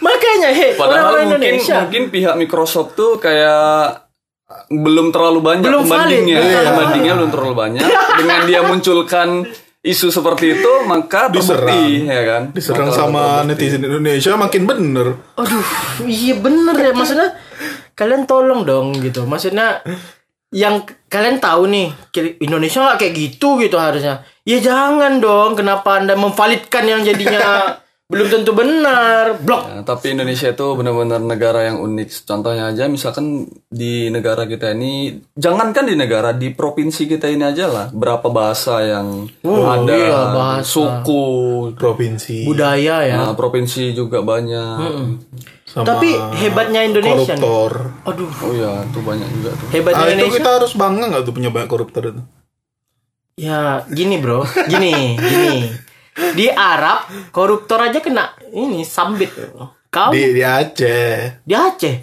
makanya 0.00 0.48
hei 0.50 0.72
Padahal 0.72 0.88
orang-orang 1.12 1.26
mungkin 1.28 1.40
Indonesia 1.46 1.76
mungkin 1.78 2.02
pihak 2.08 2.34
Microsoft 2.34 2.90
tuh 2.94 3.16
kayak 3.16 4.08
belum 4.66 5.10
terlalu 5.10 5.40
banyak 5.40 5.62
Belum 5.62 5.84
pembandingnya. 5.84 6.36
valid. 6.36 6.50
Iya. 6.50 6.60
Pembandingnya 6.66 7.12
belum 7.14 7.30
terlalu 7.30 7.54
banyak. 7.54 7.86
Dengan 8.18 8.40
dia 8.44 8.60
munculkan 8.62 9.28
isu 9.80 10.08
seperti 10.08 10.46
itu 10.54 10.72
maka 10.84 11.28
terbukti 11.28 12.04
ya 12.04 12.22
kan. 12.26 12.42
Diserang 12.50 12.88
Maka 12.88 12.98
sama 12.98 13.22
terbukti. 13.40 13.48
netizen 13.48 13.82
Indonesia 13.82 14.32
makin 14.34 14.62
bener. 14.64 15.06
aduh 15.34 15.66
iya 16.02 16.34
bener 16.34 16.74
ya 16.74 16.92
maksudnya 16.98 17.28
kalian 17.92 18.24
tolong 18.24 18.64
dong 18.64 18.96
gitu 18.96 19.22
maksudnya 19.22 19.84
yang 20.50 20.82
kalian 21.06 21.38
tahu 21.38 21.70
nih 21.70 21.94
Indonesia 22.42 22.82
nggak 22.82 22.98
kayak 22.98 23.14
gitu 23.14 23.58
gitu 23.62 23.78
harusnya. 23.78 24.26
Ya 24.42 24.58
jangan 24.58 25.22
dong 25.22 25.54
kenapa 25.54 26.02
anda 26.02 26.18
memvalidkan 26.18 26.82
yang 26.90 27.06
jadinya 27.06 27.78
belum 28.10 28.26
tentu 28.26 28.50
benar? 28.50 29.38
Blok. 29.38 29.62
Ya, 29.70 29.86
tapi 29.86 30.18
Indonesia 30.18 30.50
itu 30.50 30.66
benar-benar 30.74 31.22
negara 31.22 31.70
yang 31.70 31.78
unik. 31.78 32.26
Contohnya 32.26 32.74
aja 32.74 32.90
misalkan 32.90 33.46
di 33.70 34.10
negara 34.10 34.50
kita 34.50 34.74
ini, 34.74 35.22
jangankan 35.38 35.86
di 35.86 35.94
negara, 35.94 36.34
di 36.34 36.50
provinsi 36.50 37.06
kita 37.06 37.30
ini 37.30 37.46
aja 37.46 37.70
lah, 37.70 37.86
berapa 37.94 38.26
bahasa 38.26 38.82
yang 38.82 39.30
ada, 39.46 39.94
iya, 39.94 40.20
bahasa. 40.34 40.66
suku, 40.66 41.22
provinsi. 41.78 42.50
Budaya 42.50 43.06
ya. 43.06 43.30
Nah, 43.30 43.38
provinsi 43.38 43.94
juga 43.94 44.26
banyak. 44.26 44.82
Sama 45.70 45.86
tapi 45.86 46.10
hebatnya 46.34 46.82
Indonesia 46.82 47.30
nih. 47.30 47.38
koruptor. 47.38 47.72
aduh 48.02 48.30
Oh 48.42 48.50
ya, 48.50 48.82
tuh 48.90 49.02
banyak 49.06 49.28
juga 49.30 49.50
tuh. 49.54 49.68
hebatnya 49.70 50.02
Ah, 50.02 50.08
itu 50.08 50.14
Indonesia 50.18 50.36
kita 50.36 50.50
harus 50.58 50.72
bangga 50.74 51.04
nggak 51.06 51.22
tuh 51.22 51.34
punya 51.34 51.50
banyak 51.50 51.70
koruptor 51.70 52.02
itu? 52.10 52.22
ya 53.38 53.60
gini 53.88 54.18
bro 54.18 54.42
gini 54.68 55.16
gini 55.16 55.70
di 56.34 56.46
Arab 56.50 57.06
koruptor 57.30 57.80
aja 57.80 58.02
kena 58.02 58.36
ini 58.52 58.84
sambit 58.84 59.30
kau 59.88 60.10
di, 60.12 60.34
Di 60.34 60.36
di 60.36 60.42
Aceh. 60.44 61.40
Aceh 61.48 61.96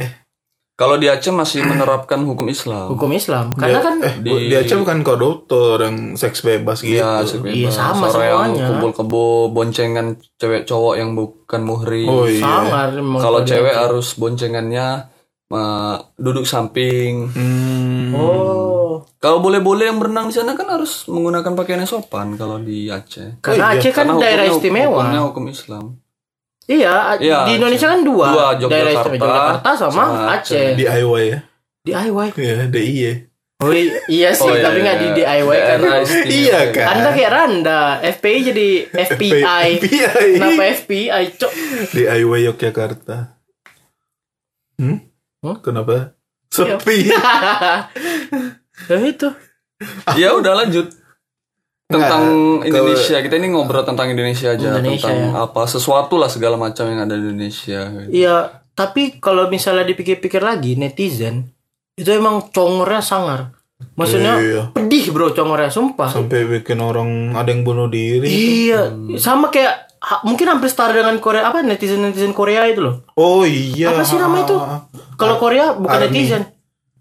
Kalau 0.78 0.94
di 0.94 1.10
Aceh 1.10 1.34
masih 1.34 1.66
menerapkan 1.66 2.22
hukum 2.22 2.46
Islam. 2.48 2.86
hukum 2.88 3.10
Islam 3.10 3.50
karena 3.52 3.82
kan 3.82 3.98
eh, 3.98 4.14
di- 4.16 4.46
di 4.46 4.56
Aceh 4.56 4.78
bukan 4.78 5.02
koruptor 5.02 5.82
yang 5.82 6.14
seks 6.14 6.46
bebas 6.46 6.80
gitu. 6.80 7.02
Iya. 7.02 7.26
Iya, 7.44 7.70
sama 7.70 8.06
yang 8.16 8.54
semuanya. 8.54 8.66
kumpul 8.70 8.92
kebo 8.94 9.26
boncengan 9.50 10.08
cewek 10.38 10.64
cowok 10.64 10.94
yang 10.96 11.12
bukan 11.12 11.62
muhrim. 11.62 12.06
Oh 12.06 12.24
iya. 12.24 12.94
emang 12.94 13.18
Kalau 13.18 13.42
cewek 13.42 13.74
Aceh. 13.74 13.82
harus 13.84 14.08
boncengannya 14.14 14.88
eh, 15.50 15.96
duduk 16.16 16.46
samping. 16.46 17.26
Hmm. 17.28 18.14
oh 18.14 19.02
Kalau 19.18 19.42
boleh-boleh 19.42 19.90
yang 19.90 19.98
berenang 19.98 20.30
di 20.30 20.36
sana 20.36 20.54
kan 20.54 20.70
harus 20.70 21.10
menggunakan 21.10 21.54
pakaian 21.54 21.82
yang 21.82 21.90
sopan 21.90 22.38
kalau 22.38 22.62
di 22.62 22.86
Aceh. 22.88 23.42
karena 23.42 23.74
iya, 23.74 23.82
Aceh 23.82 23.92
kan 23.92 24.06
Karena 24.06 24.22
daerah 24.22 24.46
hukumnya- 24.46 24.62
istimewa 24.62 24.94
Hukumnya 24.96 25.22
hukum 25.26 25.44
Islam. 25.48 25.84
Iya 26.68 26.94
a- 27.10 27.18
Iya, 27.18 27.38
di 27.44 27.52
Indonesia 27.56 27.88
kan 27.88 28.02
dua, 28.02 28.28
Dua, 28.28 28.46
daerah 28.62 28.92
Yogyakarta 28.92 29.00
istimewa 29.02 29.26
Yogyakarta 29.26 29.72
sama, 29.74 30.04
sama 30.04 30.24
Aceh 30.34 30.68
DIY 30.76 31.24
ya. 31.26 31.40
DIY 31.82 32.28
Iya, 32.36 32.56
DIY. 32.68 33.12
oh 33.58 33.72
i- 33.72 33.98
iya 34.08 34.30
sih 34.32 34.44
Oh, 34.44 34.52
iya, 34.52 34.62
tapi 34.62 34.78
nggak 34.80 34.98
di 34.98 35.08
iya. 35.08 35.16
DIY 35.34 35.58
kan 35.58 35.78
Daerah. 35.80 36.04
Iya 36.28 36.60
kan? 36.70 36.86
anda 36.92 37.10
kayak 37.10 37.32
Randa 37.32 37.80
FPI 38.12 38.40
jadi 38.46 38.68
FPI 39.10 39.42
FBI. 39.78 40.16
kenapa 40.36 40.64
FPI 40.76 41.24
cok 41.34 41.52
DIY 41.90 42.40
Yogyakarta. 42.46 43.18
Hmm? 44.76 44.98
Hah? 45.40 45.58
Kenapa? 45.60 46.14
Sepi. 46.48 47.10
ya 48.90 48.98
itu 49.00 49.28
Ya 50.16 50.34
udah 50.34 50.54
lanjut 50.56 50.90
tentang 51.88 52.22
Nggak, 52.60 52.68
Indonesia. 52.68 53.16
Kita 53.18 53.36
ini 53.36 53.48
ngobrol 53.48 53.82
tentang 53.82 54.08
Indonesia 54.08 54.52
aja, 54.52 54.68
Indonesia, 54.70 55.08
tentang 55.08 55.18
ya. 55.34 55.44
apa 55.44 55.62
sesuatu 55.64 56.16
lah 56.16 56.28
segala 56.28 56.56
macam 56.56 56.84
yang 56.86 57.02
ada 57.02 57.16
di 57.16 57.24
Indonesia. 57.26 57.80
Iya, 58.06 58.36
tapi 58.72 59.18
kalau 59.18 59.48
misalnya 59.48 59.84
dipikir-pikir 59.84 60.40
lagi 60.40 60.76
netizen 60.76 61.48
itu 61.96 62.10
emang 62.10 62.52
congornya 62.52 63.00
sangar. 63.00 63.56
Maksudnya 63.94 64.34
Iya. 64.38 64.62
pedih 64.70 65.10
bro 65.10 65.32
congornya 65.32 65.70
sumpah. 65.70 66.10
Sampai 66.10 66.44
bikin 66.46 66.78
orang 66.78 67.32
ada 67.32 67.48
yang 67.48 67.62
bunuh 67.62 67.88
diri. 67.88 68.28
Iya, 68.28 68.92
sama 69.16 69.48
kayak 69.48 69.88
ha- 69.98 70.22
mungkin 70.22 70.46
hampir 70.48 70.68
setara 70.68 70.94
dengan 70.94 71.18
Korea 71.18 71.48
apa 71.48 71.62
netizen 71.62 72.02
netizen 72.02 72.34
Korea 72.34 72.66
itu 72.66 72.82
loh. 72.82 73.06
Oh 73.16 73.42
iya. 73.42 73.90
Apa 73.90 74.04
sih 74.04 74.18
nama 74.18 74.44
itu? 74.44 74.54
Kalau 75.16 75.38
Korea 75.38 75.74
bukan 75.74 76.04
Army. 76.04 76.10
netizen. 76.10 76.44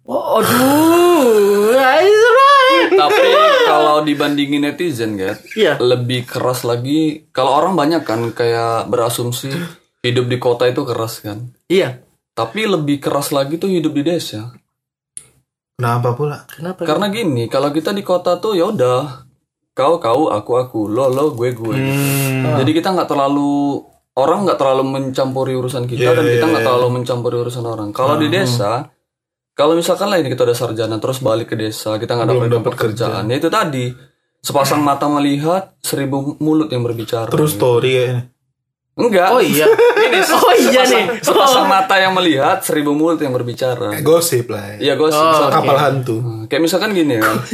Oh, 0.06 0.38
aduh. 0.38 1.74
Tapi 2.96 3.28
kalau 3.68 4.00
dibandingin 4.02 4.64
netizen, 4.64 5.20
guys, 5.20 5.44
Iya. 5.52 5.76
lebih 5.76 6.24
keras 6.24 6.64
lagi. 6.64 7.28
Kalau 7.30 7.52
orang 7.52 7.76
banyak 7.76 8.02
kan 8.02 8.32
kayak 8.32 8.88
berasumsi 8.88 9.52
hidup 10.00 10.26
di 10.26 10.36
kota 10.40 10.64
itu 10.66 10.82
keras 10.82 11.20
kan. 11.20 11.52
Iya. 11.68 12.00
Tapi 12.32 12.68
lebih 12.68 13.00
keras 13.00 13.32
lagi 13.32 13.56
tuh 13.56 13.68
hidup 13.68 13.96
di 13.96 14.02
desa. 14.04 14.52
Kenapa 15.76 16.16
pula? 16.16 16.48
Kenapa? 16.48 16.88
Karena 16.88 17.12
gini, 17.12 17.48
kalau 17.52 17.68
kita 17.68 17.92
di 17.92 18.00
kota 18.00 18.40
tuh 18.40 18.56
ya 18.56 18.72
udah 18.72 19.28
kau 19.76 20.00
kau 20.00 20.32
aku 20.32 20.52
aku 20.56 20.80
lo 20.88 21.12
lo 21.12 21.36
gue 21.36 21.52
gue. 21.52 21.76
Hmm. 21.76 22.56
Jadi 22.64 22.70
kita 22.72 22.96
nggak 22.96 23.08
terlalu 23.12 23.84
orang 24.16 24.48
nggak 24.48 24.56
terlalu 24.56 24.84
mencampuri 24.88 25.52
urusan 25.52 25.84
kita 25.84 26.00
Iya, 26.00 26.16
dan 26.16 26.24
kita 26.24 26.44
iya, 26.48 26.48
nggak 26.48 26.62
iya. 26.64 26.68
terlalu 26.72 26.88
mencampuri 26.96 27.36
urusan 27.44 27.64
orang. 27.68 27.88
Kalau 27.92 28.16
di 28.16 28.32
desa, 28.32 28.88
kalau 29.56 29.72
misalkan 29.72 30.06
lah 30.06 30.20
ini 30.20 30.28
kita 30.28 30.44
udah 30.44 30.52
sarjana 30.52 31.00
terus 31.00 31.18
balik 31.18 31.48
ke 31.48 31.56
desa 31.56 31.96
kita 31.96 32.12
nggak 32.12 32.28
dapat 32.28 32.48
dapat 32.52 32.70
pekerjaan, 32.76 33.24
ya 33.26 33.36
itu 33.40 33.48
tadi 33.48 33.88
sepasang 34.38 34.84
mata 34.84 35.08
melihat 35.08 35.74
seribu 35.80 36.36
mulut 36.38 36.68
yang 36.68 36.84
berbicara. 36.84 37.26
True 37.26 37.48
story 37.48 37.90
kayaknya. 37.96 38.22
Enggak. 38.96 39.28
Oh 39.28 39.42
iya. 39.42 39.66
Ini 40.06 40.20
Oh 40.40 40.54
iya 40.56 40.82
sepasang, 40.84 40.88
nih. 40.92 41.04
sepasang 41.20 41.66
mata 41.66 41.94
yang 41.98 42.12
melihat 42.14 42.62
seribu 42.64 42.96
mulut 42.96 43.20
yang 43.20 43.34
berbicara. 43.34 43.92
Eh, 43.92 44.00
Gosip 44.00 44.48
lah. 44.48 44.76
Iya 44.76 44.92
Ya. 44.92 44.94
gue 44.94 45.08
Oh, 45.08 45.48
Kapal 45.52 45.76
hantu. 45.76 46.16
Kayak 46.48 46.62
misalkan 46.64 46.92
gini 46.92 47.16
kan. 47.20 47.36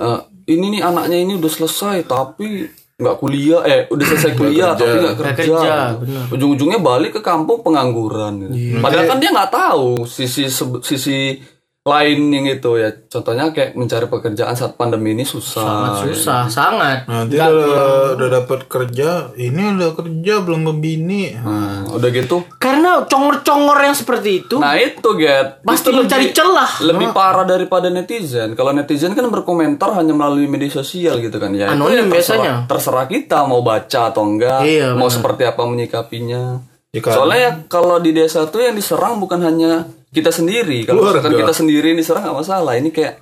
Eh, 0.00 0.20
ini 0.56 0.72
nih 0.72 0.80
anaknya 0.80 1.20
ini 1.20 1.36
udah 1.36 1.52
selesai 1.52 2.08
tapi 2.08 2.64
nggak 3.00 3.16
kuliah 3.16 3.60
eh 3.64 3.80
udah 3.88 4.04
selesai 4.04 4.32
kuliah 4.36 4.76
tapi 4.76 4.96
nggak 5.00 5.16
kerja, 5.16 5.34
kerja, 5.34 5.76
bener. 5.96 6.24
ujung-ujungnya 6.36 6.78
balik 6.78 7.18
ke 7.18 7.20
kampung 7.24 7.64
pengangguran 7.64 8.44
gitu. 8.44 8.78
padahal 8.84 9.04
kan 9.08 9.18
dia 9.18 9.30
nggak 9.32 9.52
tahu 9.52 10.04
sisi 10.04 10.46
sisi 10.84 11.40
lain 11.80 12.28
yang 12.28 12.44
itu 12.44 12.76
ya 12.76 12.92
contohnya 13.08 13.48
kayak 13.50 13.72
mencari 13.72 14.04
pekerjaan 14.04 14.52
saat 14.52 14.76
pandemi 14.76 15.16
ini 15.16 15.24
susah 15.24 15.64
Sangat 15.64 15.92
susah, 16.04 16.42
sangat. 16.44 16.98
Nanti 17.08 17.34
udah, 17.34 18.20
udah 18.20 18.28
dapat 18.36 18.68
kerja, 18.68 19.32
ini 19.34 19.72
udah 19.74 19.90
kerja 19.94 20.34
belum 20.40 20.60
ngebini. 20.62 21.32
Nah, 21.34 21.88
udah 21.88 22.08
gitu 22.10 22.44
Karena 22.54 23.00
congor-congor 23.02 23.80
yang 23.80 23.96
seperti 23.96 24.44
itu 24.44 24.56
nah 24.56 24.76
itu 24.76 25.08
get 25.16 25.64
pasti 25.64 25.88
itu 25.88 25.96
mencari 25.96 26.28
lebih- 26.28 26.36
celah. 26.36 26.70
lebih 26.84 27.06
parah 27.10 27.48
daripada 27.48 27.88
netizen. 27.88 28.52
Kalau 28.52 28.70
netizen 28.70 29.16
kan 29.16 29.24
berkomentar 29.26 29.88
hanya 29.94 30.12
melalui 30.12 30.44
media 30.44 30.68
sosial 30.68 31.16
gitu 31.16 31.40
kan 31.40 31.48
ya. 31.50 31.64
itu 31.66 31.72
Anonim 31.72 31.96
ya 31.96 32.04
terserah, 32.04 32.12
biasanya. 32.12 32.52
Terserah 32.68 33.06
kita 33.06 33.38
mau 33.46 33.64
baca 33.64 34.00
atau 34.06 34.22
enggak, 34.22 34.60
Iya, 34.62 34.92
mau 34.92 35.08
seperti 35.08 35.42
apa 35.42 35.64
menyikapinya. 35.64 36.60
Jika 36.90 37.08
Soalnya 37.08 37.38
ya 37.38 37.52
kalau 37.64 37.96
di 37.96 38.10
desa 38.10 38.44
tuh 38.44 38.60
yang 38.60 38.74
diserang 38.74 39.16
bukan 39.16 39.40
hanya 39.40 39.88
kita 40.10 40.30
sendiri. 40.30 40.82
Kalau 40.82 41.00
misalkan 41.04 41.32
kita 41.34 41.52
sendiri 41.52 41.86
yang 41.88 41.98
diserang 41.98 42.22
nggak 42.24 42.38
masalah. 42.38 42.74
Ini 42.74 42.90
kayak 42.90 43.14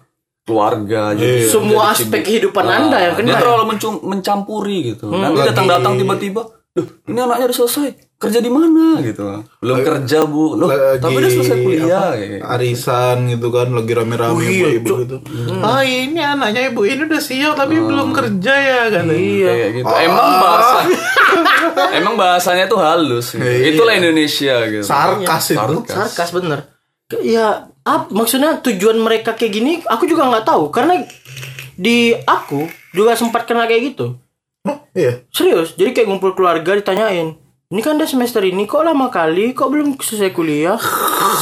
keluarga 0.42 1.12
jadi 1.12 1.44
Semua 1.44 1.92
jadi 1.92 2.08
aspek 2.08 2.20
kehidupan 2.22 2.64
Anda 2.64 2.96
yang 3.02 3.14
Dia 3.14 3.24
kena. 3.28 3.38
terlalu 3.38 3.64
mencum- 3.68 4.00
mencampuri 4.02 4.78
gitu. 4.88 5.06
Nanti 5.06 5.36
Lagi- 5.36 5.48
datang-datang 5.52 5.92
tiba-tiba, 5.94 6.40
"Duh, 6.72 6.88
ini 7.04 7.18
anaknya 7.18 7.44
udah 7.46 7.58
selesai. 7.58 7.88
Kerja 8.16 8.40
di 8.40 8.48
mana?" 8.48 8.96
gitu. 8.98 9.28
Belum 9.60 9.78
kerja, 9.78 10.24
Bu. 10.24 10.56
Loh, 10.56 10.66
lagi 10.66 10.98
tapi 10.98 11.14
udah 11.14 11.30
selesai 11.30 11.56
kuliah 11.60 11.84
apa, 11.86 12.16
gitu. 12.16 12.36
arisan 12.42 13.16
gitu 13.28 13.46
kan 13.50 13.68
lagi 13.70 13.92
rame-rame 13.92 14.40
ibu-ibu 14.40 14.94
gitu. 14.98 15.16
Ah 15.60 15.82
ini 15.82 16.16
anaknya 16.18 16.66
ibu 16.66 16.80
ini 16.82 17.04
udah 17.04 17.20
siap 17.20 17.52
tapi 17.54 17.76
belum 17.76 18.08
kerja 18.10 18.54
ya 18.56 18.80
kan. 18.88 19.04
Iya. 19.06 19.52
kayak 19.52 19.70
gitu. 19.76 19.92
Emang 20.00 20.30
bahasa 20.34 20.76
Emang 21.92 22.14
bahasanya 22.16 22.64
tuh 22.66 22.78
halus. 22.78 23.32
gitu. 23.32 23.44
Iya. 23.44 23.68
Itulah 23.70 23.94
Indonesia 23.94 24.56
gitu. 24.66 24.82
Sarkas 24.82 25.44
itu. 25.46 25.60
Sarkas. 25.60 25.92
Sarkas 25.94 26.30
bener. 26.32 26.60
Ya, 27.08 27.72
ap, 27.88 28.12
maksudnya 28.12 28.60
tujuan 28.60 29.00
mereka 29.00 29.32
kayak 29.32 29.52
gini, 29.52 29.72
aku 29.88 30.04
juga 30.04 30.28
nggak 30.28 30.44
tahu. 30.44 30.68
Karena 30.68 31.00
di 31.72 32.12
aku 32.12 32.68
juga 32.92 33.16
sempat 33.16 33.48
kena 33.48 33.64
kayak 33.64 33.96
gitu. 33.96 34.20
Oh, 34.68 34.78
iya. 34.92 35.24
Serius, 35.32 35.72
jadi 35.72 35.96
kayak 35.96 36.12
ngumpul 36.12 36.36
keluarga 36.36 36.76
ditanyain. 36.76 37.32
Ini 37.68 37.80
kan 37.80 37.96
udah 37.96 38.08
semester 38.08 38.44
ini 38.44 38.68
kok 38.68 38.84
lama 38.84 39.08
kali, 39.08 39.56
kok 39.56 39.72
belum 39.72 39.96
selesai 39.96 40.36
kuliah? 40.36 40.76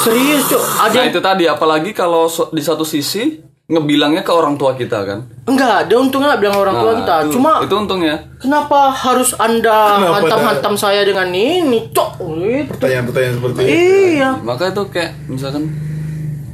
Serius, 0.07 0.47
Cok. 0.51 0.63
Ada 0.63 0.91
Nah 0.91 0.95
yang 1.03 1.11
itu 1.11 1.21
tadi 1.23 1.45
apalagi 1.51 1.91
kalau 1.91 2.31
so- 2.31 2.51
di 2.51 2.63
satu 2.63 2.83
sisi 2.87 3.43
ngebilangnya 3.67 4.23
ke 4.23 4.31
orang 4.31 4.55
tua 4.55 4.73
kita 4.73 5.03
kan. 5.03 5.19
enggak, 5.43 5.87
ada 5.87 5.95
untungnya 5.97 6.31
nggak 6.31 6.41
bilang 6.41 6.57
orang 6.57 6.77
tua 6.77 6.91
Nah, 6.91 6.99
kita. 7.01 7.15
itu- 7.21 7.35
Cuma 7.35 7.51
itu 7.61 7.75
untungnya. 7.77 8.15
kenapa 8.39 8.91
harus 8.91 9.35
Anda 9.37 9.79
hantam-hantam 10.13 10.75
saya 10.75 11.03
dengan 11.03 11.27
ini, 11.31 11.91
Cok? 11.91 12.11
Gitu. 12.21 12.71
Pertanyaan-pertanyaan 12.71 13.35
seperti 13.35 13.61
itu. 13.61 13.71
Iya. 14.19 14.31
Maka 14.41 14.71
itu 14.71 14.83
kayak 14.87 15.11
misalkan 15.27 15.67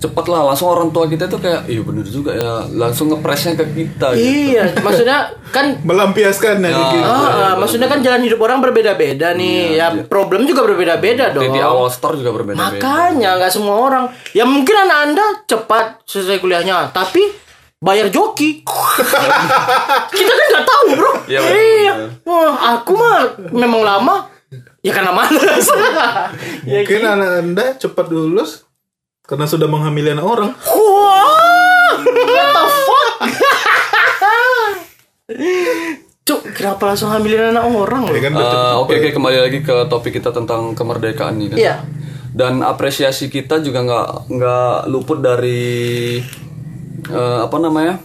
cepet 0.02 0.24
lah 0.26 0.50
langsung 0.50 0.66
orang 0.74 0.90
tua 0.90 1.06
kita 1.06 1.30
itu 1.30 1.38
kayak 1.38 1.62
iya 1.70 1.82
bener 1.86 2.02
juga 2.02 2.34
ya 2.34 2.66
langsung 2.74 3.14
ngepresnya 3.14 3.54
ke 3.54 3.64
kita 3.70 4.18
gitu. 4.18 4.26
Iya, 4.26 4.74
maksudnya 4.82 5.30
kan 5.54 5.78
Melampiaskan 5.88 6.58
ya, 6.58 6.74
gitu. 6.74 6.98
Ah, 7.06 7.22
ah, 7.30 7.52
maksudnya 7.54 7.86
kan 7.86 8.02
jalan 8.02 8.26
hidup 8.26 8.42
orang 8.42 8.58
berbeda-beda 8.58 9.30
nih. 9.38 9.78
ya 9.78 9.94
problem 10.10 10.42
juga 10.42 10.66
berbeda-beda 10.66 11.30
dong. 11.30 11.46
Titik 11.46 11.62
awal 11.62 11.86
start 11.94 12.18
juga 12.18 12.34
berbeda-beda. 12.34 12.82
Makanya 12.82 13.30
nggak 13.38 13.52
semua 13.54 13.78
orang. 13.78 14.04
Ya 14.34 14.42
mungkin 14.42 14.74
anak 14.74 14.98
anda 15.06 15.26
cepat 15.46 16.02
selesai 16.02 16.42
kuliahnya, 16.42 16.90
tapi 16.90 17.22
bayar 17.78 18.10
joki. 18.10 18.66
Kita 20.18 20.32
kan 20.34 20.46
nggak 20.50 20.66
tahu 20.66 20.86
bro. 20.98 21.12
Iya, 21.30 21.40
iya. 21.46 21.94
Wah, 22.26 22.78
aku 22.78 22.98
mah 22.98 23.38
memang 23.54 23.86
lama. 23.86 24.16
Ya 24.82 24.90
karena 24.90 25.14
malas. 25.14 25.62
ya, 26.66 26.82
Mungkin 26.82 27.00
anak 27.06 27.30
anda 27.38 27.64
cepat 27.78 28.10
lulus 28.10 28.66
karena 29.22 29.44
sudah 29.44 29.64
menghamili 29.64 30.10
anak 30.10 30.24
orang. 30.24 30.50
Wah. 30.52 31.94
What 31.94 32.48
the 32.48 32.64
fuck? 32.80 33.12
Cuk, 36.22 36.38
kenapa 36.52 36.82
langsung 36.86 37.08
hamilin 37.08 37.50
anak 37.50 37.64
orang? 37.66 38.02
Ya 38.08 38.20
kan 38.20 38.32
Eh, 38.32 38.72
Oke 38.76 38.92
oke 38.96 39.08
kembali 39.10 39.36
lagi 39.40 39.58
ke 39.60 39.74
topik 39.86 40.14
kita 40.14 40.30
tentang 40.30 40.72
kemerdekaan 40.72 41.34
nih 41.34 41.46
kan. 41.48 41.56
Iya. 41.58 41.74
Dan 42.32 42.60
apresiasi 42.60 43.26
kita 43.26 43.58
juga 43.58 43.80
nggak 43.80 44.06
nggak 44.30 44.68
luput 44.86 45.18
dari 45.18 46.18
eh, 47.04 47.38
apa 47.40 47.56
namanya 47.58 47.98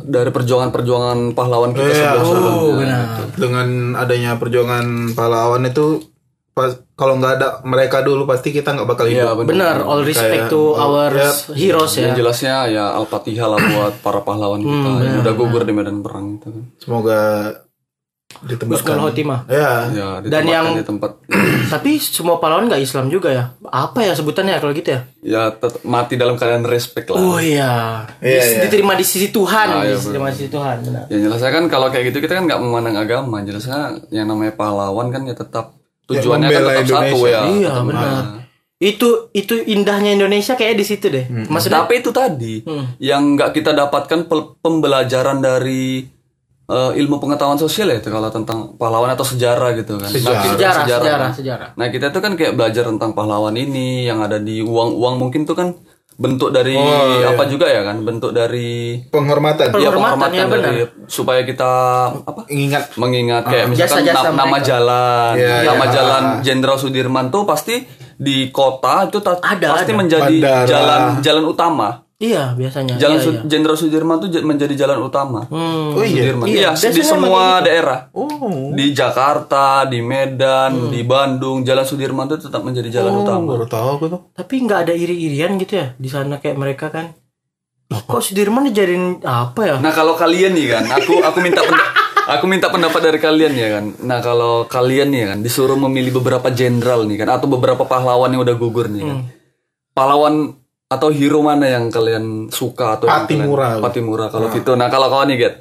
dari 0.00 0.28
perjuangan-perjuangan 0.28 1.32
pahlawan 1.32 1.72
kita 1.72 1.84
Iya. 1.84 1.94
sebelum-sebelumnya. 2.14 2.56
Oh, 2.56 2.72
benar. 2.72 3.02
dengan 3.34 3.66
adanya 3.94 4.30
perjuangan 4.34 4.84
pahlawan 5.12 5.62
itu 5.64 6.00
pas 6.52 6.74
kalau 6.98 7.14
nggak 7.14 7.32
ada 7.32 7.48
mereka 7.62 8.02
dulu 8.02 8.26
pasti 8.26 8.50
kita 8.50 8.74
nggak 8.74 8.88
bakal 8.88 9.06
Iya 9.06 9.30
hidup. 9.30 9.46
benar. 9.46 9.78
Benar, 9.78 9.86
all 9.86 10.02
respect 10.02 10.34
Kayak, 10.44 10.50
to 10.50 10.62
our 10.74 11.08
ya. 11.08 11.30
heroes 11.52 11.94
ya. 11.94 12.02
Yang 12.04 12.16
jelasnya 12.18 12.54
ya 12.68 12.84
al-fatihah 12.92 13.46
lah 13.46 13.58
buat 13.62 13.94
para 14.00 14.20
pahlawan 14.20 14.58
kita 14.58 14.90
yang 15.00 15.16
udah 15.20 15.32
gugur 15.32 15.62
di 15.62 15.70
medan 15.70 16.02
perang 16.02 16.36
itu 16.36 16.50
kan. 16.50 16.64
Semoga 16.76 17.20
ditempatkan. 18.40 18.98
Khotimah. 19.00 19.40
Ya. 19.48 19.88
Ya, 19.88 20.08
Dan 20.20 20.42
yang- 20.44 20.74
di 20.74 20.82
tempat 20.82 21.16
Tapi 21.70 21.96
semua 21.96 22.36
pahlawan 22.36 22.66
nggak 22.66 22.80
Islam 22.80 23.08
juga 23.08 23.30
ya? 23.30 23.44
Apa 23.64 24.02
ya 24.02 24.12
sebutannya 24.12 24.56
kalau 24.56 24.72
gitu 24.72 24.90
ya? 24.90 25.00
ya 25.20 25.42
tetap 25.50 25.80
mati 25.82 26.14
dalam 26.14 26.34
keadaan 26.34 26.64
respect 26.64 27.08
lah. 27.08 27.16
Oh 27.16 27.38
iya, 27.38 28.04
Iya, 28.18 28.34
Dis- 28.34 28.50
iya. 28.50 28.60
diterima 28.64 28.92
di 28.92 29.04
sisi 29.04 29.28
Tuhan, 29.28 29.66
Ah, 29.68 29.82
iya, 29.82 29.94
diterima 29.94 30.28
di 30.28 30.36
sisi 30.36 30.50
Tuhan. 30.50 30.76
Benar. 30.82 31.04
Ya 31.06 31.18
jelasnya 31.20 31.50
kan 31.52 31.64
kalau 31.66 31.88
kayak 31.88 32.04
gitu 32.08 32.18
kita 32.20 32.34
kan 32.34 32.44
nggak 32.44 32.58
memandang 32.58 32.96
agama, 32.98 33.38
jelasnya 33.40 34.02
yang 34.08 34.26
namanya 34.26 34.52
pahlawan 34.52 35.08
kan 35.08 35.22
ya 35.22 35.32
tetap 35.32 35.77
tujuannya 36.08 36.48
kan 36.48 36.56
tetap 36.58 36.72
satu 36.74 36.88
Indonesia. 36.88 37.28
ya. 37.28 37.40
Iya 37.46 37.72
benar. 37.82 38.22
Itu 38.78 39.08
itu 39.32 39.54
indahnya 39.58 40.10
Indonesia 40.12 40.54
kayak 40.54 40.74
di 40.74 40.84
situ 40.84 41.06
deh. 41.06 41.26
Maksudnya 41.28 41.82
Tapi 41.82 41.94
itu 41.98 42.10
tadi 42.10 42.54
Hmm. 42.60 42.94
yang 42.98 43.34
nggak 43.34 43.50
kita 43.52 43.70
dapatkan 43.72 44.26
pembelajaran 44.58 45.38
dari 45.38 46.06
eh, 46.66 46.92
ilmu 46.94 47.16
pengetahuan 47.18 47.56
sosial 47.56 47.88
ya 47.88 47.96
itu 47.96 48.06
kalau 48.06 48.28
tentang 48.28 48.76
pahlawan 48.76 49.08
atau 49.08 49.24
sejarah 49.24 49.72
gitu 49.74 49.96
kan. 49.96 50.04
Nah, 50.04 50.12
kita- 50.12 50.52
sejarah, 50.52 50.84
sejarah, 50.84 51.16
kan. 51.18 51.30
sejarah. 51.32 51.68
Nah 51.74 51.86
kita 51.88 52.06
tuh 52.08 52.20
kan 52.20 52.32
kayak 52.34 52.52
belajar 52.54 52.84
tentang 52.84 53.12
pahlawan 53.12 53.52
ini 53.52 54.04
yang 54.04 54.20
ada 54.20 54.36
di 54.36 54.60
uang-uang 54.60 55.16
mungkin 55.18 55.42
tuh 55.42 55.56
kan 55.56 55.72
bentuk 56.18 56.50
dari 56.50 56.74
Oh, 56.74 57.14
iya. 57.14 57.30
apa 57.30 57.46
juga 57.46 57.64
ya 57.64 57.86
kan 57.86 58.02
bentuk 58.02 58.34
dari 58.34 58.98
Penghormatan. 59.06 59.70
ya 59.70 59.86
Penghormatan, 59.86 60.28
ya, 60.28 60.44
benar. 60.44 60.66
dari 60.66 60.82
supaya 61.06 61.46
kita 61.46 61.70
apa 62.18 62.42
Ingat 62.48 62.98
mengingat 62.98 63.46
kayak 63.46 63.70
misalkan 63.70 64.02
Jasa-jasa 64.02 64.28
na- 64.28 64.36
nama 64.36 64.50
mereka. 64.52 64.66
jalan 64.66 65.32
Iya, 65.32 65.56
nama 65.64 65.84
iya. 65.84 65.92
jalan 65.94 66.22
Jenderal 66.42 66.74
Sudirman 66.76 67.30
tuh 67.30 67.46
pasti 67.46 67.86
di 68.12 68.50
kota 68.50 69.06
itu 69.06 69.22
ta- 69.22 69.38
Ada, 69.38 69.66
pasti 69.72 69.94
ada. 69.94 69.96
menjadi 69.96 70.36
Bandara. 70.36 70.66
jalan 70.66 71.00
jalan 71.22 71.44
utama 71.46 71.88
iya 72.18 72.50
biasanya. 72.52 72.94
jalan 72.96 73.14
iya, 73.14 73.22
Su- 73.22 73.30
iya. 73.32 73.42
Jenderal 73.44 73.76
Sudirman 73.76 74.18
tuh 74.18 74.28
menjadi 74.42 74.74
jalan 74.76 74.98
utama 75.00 75.46
Hmm. 75.46 75.94
Oh 75.94 76.02
iya. 76.02 76.34
Sudirman 76.34 76.46
Iya, 76.46 76.68
iya, 76.72 76.90
di 76.90 77.02
semua 77.02 77.44
gitu. 77.54 77.64
daerah 77.64 77.98
Oh. 78.10 78.70
di 78.70 78.86
Jakarta 78.90 79.66
di 79.84 79.98
Medan 80.00 80.70
Hmm. 80.76 80.90
di 80.90 81.00
Bandung 81.02 81.62
jalan 81.62 81.82
Sudirman 81.82 82.26
tuh 82.26 82.38
tetap 82.40 82.60
menjadi 82.60 82.90
jalan 82.92 83.12
Oh, 83.12 83.22
utama 83.22 83.42
baru 83.48 83.66
tahu 83.66 83.88
aku 83.92 84.04
tuh. 84.08 84.20
Tapi 84.32 84.54
nggak 84.60 84.80
ada 84.80 84.92
iri-irian 84.92 85.54
gitu 85.56 85.74
ya 85.74 85.94
di 85.94 86.06
sana 86.06 86.36
kayak 86.36 86.56
mereka 86.56 86.90
kan. 86.90 87.14
Ih, 87.88 88.02
Kok 88.02 88.20
Sudirman 88.20 88.66
dijadiin 88.66 89.22
apa 89.22 89.60
ya? 89.64 89.76
Nah 89.78 89.90
kalau 89.90 90.12
kalian 90.12 90.52
nih 90.52 90.66
kan, 90.68 90.84
aku 90.92 91.22
aku 91.22 91.38
minta 91.38 91.62
aku 92.28 92.44
minta 92.44 92.66
pendapat 92.66 93.00
dari 93.00 93.16
kalian 93.16 93.52
ya 93.54 93.68
kan. 93.72 93.84
Nah 94.02 94.18
kalau 94.18 94.66
kalian 94.66 95.08
nih 95.08 95.22
kan 95.24 95.38
disuruh 95.38 95.78
memilih 95.78 96.12
beberapa 96.14 96.50
jenderal 96.50 97.06
nih 97.06 97.16
kan 97.16 97.32
atau 97.32 97.46
beberapa 97.46 97.80
pahlawan 97.84 98.28
yang 98.28 98.42
udah 98.42 98.56
gugur 98.56 98.86
nih 98.86 99.02
kan. 99.02 99.18
Pahlawan 99.90 100.52
atau 100.88 101.08
hero 101.08 101.38
mana 101.38 101.68
yang 101.68 101.88
kalian 101.88 102.48
suka 102.48 102.96
atau 102.96 103.04
yang 103.04 103.22
Patimura. 103.22 103.66
kalian- 103.70 103.84
Patimura 103.84 104.26
kalau 104.28 104.48
gitu. 104.48 104.72
Nah 104.72 104.88
kalau 104.88 105.06
kawan 105.06 105.28
nih 105.28 105.36
Get. 105.38 105.54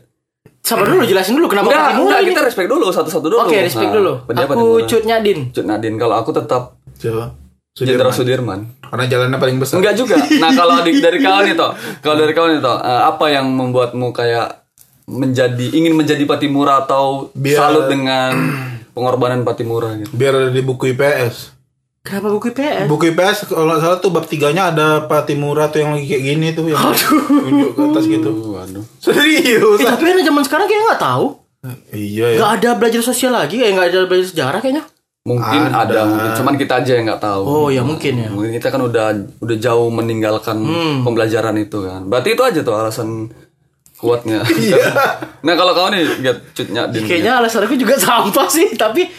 Sabar 0.59 0.83
dulu 0.85 1.03
jelasin 1.03 1.35
dulu 1.35 1.47
kenapa 1.47 1.67
Enggak, 1.67 1.83
Patimura 1.85 2.03
enggak, 2.05 2.19
ini. 2.19 2.29
kita 2.29 2.41
respect 2.43 2.69
dulu 2.69 2.85
satu-satu 2.89 3.25
dulu. 3.25 3.39
Oke, 3.41 3.55
respect 3.61 3.87
Nah, 3.87 3.95
dulu. 3.95 4.13
Aku. 4.25 4.65
Cut 4.85 5.03
Nyadin. 5.05 5.39
Cut 5.49 5.63
Nadine 5.63 5.95
kalau 5.95 6.15
aku 6.17 6.31
tetap 6.31 6.75
Coba. 6.97 7.35
Jenderal 7.71 8.09
Sudirman. 8.09 8.17
Sudirman. 8.17 8.59
Karena 8.81 9.05
jalannya 9.05 9.37
paling 9.37 9.57
besar. 9.57 9.75
Enggak 9.77 9.95
juga. 9.95 10.17
Nah, 10.17 10.51
kalau 10.51 10.81
di- 10.81 10.97
dari 11.05 11.19
kawan 11.21 11.45
itu, 11.45 11.67
kalau 12.01 12.15
dari 12.17 12.33
kawan 12.33 12.51
itu, 12.57 12.73
eh, 12.73 13.01
apa 13.05 13.25
yang 13.29 13.45
membuatmu 13.47 14.09
kayak 14.11 14.65
menjadi 15.05 15.65
ingin 15.71 15.93
menjadi 15.93 16.23
Patimura 16.23 16.81
atau 16.81 17.29
Biar- 17.31 17.59
salut 17.61 17.85
dengan 17.85 18.33
pengorbanan 18.91 19.43
Patimura 19.43 19.93
gitu? 19.95 20.09
Biar 20.11 20.33
ada 20.35 20.49
di 20.49 20.59
buku 20.59 20.89
IPS. 20.89 21.56
Kenapa 22.07 22.31
buku 22.31 22.55
IPS? 22.55 22.87
Buku 22.87 23.03
IPS 23.11 23.51
kalau 23.51 23.67
nggak 23.67 23.83
salah 23.83 23.97
tuh 23.99 24.15
bab 24.15 24.23
tiganya 24.23 24.71
ada 24.71 25.03
Patimura 25.03 25.67
tuh 25.67 25.83
yang 25.83 25.91
lagi 25.91 26.07
kayak 26.07 26.23
gini 26.23 26.47
tuh 26.55 26.71
yang 26.71 26.79
tunjuk 26.79 27.75
ke 27.75 27.81
atas 27.83 28.03
gitu. 28.07 28.29
Waduh. 28.55 28.85
Serius. 29.03 29.77
Eh, 29.77 29.83
tapi 29.83 30.15
anak 30.15 30.23
zaman 30.23 30.43
sekarang 30.47 30.65
kayaknya 30.71 30.85
nggak 30.95 31.03
tahu. 31.03 31.25
Iya 31.91 32.25
ya. 32.31 32.37
Nggak 32.39 32.51
ada 32.63 32.69
belajar 32.79 33.01
sosial 33.03 33.35
lagi, 33.35 33.59
eh 33.59 33.75
nggak 33.75 33.91
ada 33.91 33.99
belajar 34.07 34.27
sejarah 34.31 34.59
kayaknya. 34.63 34.87
Mungkin 35.27 35.61
ada. 35.67 35.83
Ada. 35.83 35.99
mungkin 36.07 36.31
cuman 36.39 36.55
kita 36.55 36.73
aja 36.79 36.91
yang 36.95 37.05
nggak 37.11 37.19
tahu. 37.19 37.43
Oh 37.43 37.67
ya 37.67 37.83
mungkin 37.83 38.13
ya. 38.15 38.31
Mungkin 38.31 38.55
kita 38.55 38.71
kan 38.71 38.79
udah 38.79 39.11
udah 39.43 39.57
jauh 39.59 39.91
meninggalkan 39.91 40.63
pembelajaran 41.03 41.59
itu 41.59 41.83
kan. 41.83 42.07
Berarti 42.07 42.39
itu 42.39 42.43
aja 42.47 42.59
tuh 42.63 42.71
alasan 42.71 43.27
kuatnya. 43.99 44.47
nah, 45.45 45.53
kalau 45.59 45.75
kau 45.75 45.91
nih 45.91 46.23
get 46.23 46.39
cutnya 46.55 46.87
din. 46.87 47.03
Kayaknya 47.03 47.43
alasan 47.43 47.67
aku 47.67 47.75
juga 47.75 47.99
sampah 48.07 48.47
sih, 48.47 48.79
tapi 48.79 49.09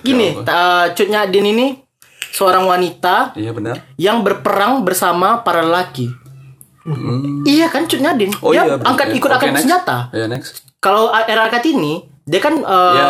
gini, 0.00 0.32
ta- 0.46 0.88
Cut 0.96 1.10
Nyadin 1.12 1.52
ini 1.52 1.87
seorang 2.30 2.64
wanita 2.64 3.32
Iya 3.34 3.50
benar. 3.50 3.76
yang 3.96 4.20
berperang 4.20 4.82
bersama 4.82 5.40
para 5.40 5.60
lelaki. 5.60 6.08
Iya 7.44 7.68
kan 7.68 7.84
Cut 7.84 8.00
Nyadin. 8.00 8.32
Oh 8.40 8.50
dia 8.50 8.64
iya. 8.64 8.80
angkat 8.80 9.12
ikut 9.12 9.28
Oke, 9.28 9.34
angkat 9.36 9.48
next. 9.52 9.62
senjata. 9.62 9.96
Ya 10.10 10.24
next. 10.24 10.50
Kalau 10.78 11.10
era 11.10 11.48
Kartini 11.48 12.00
dia 12.24 12.40
kan 12.40 12.54
eh, 12.54 12.94
Ya, 12.94 13.08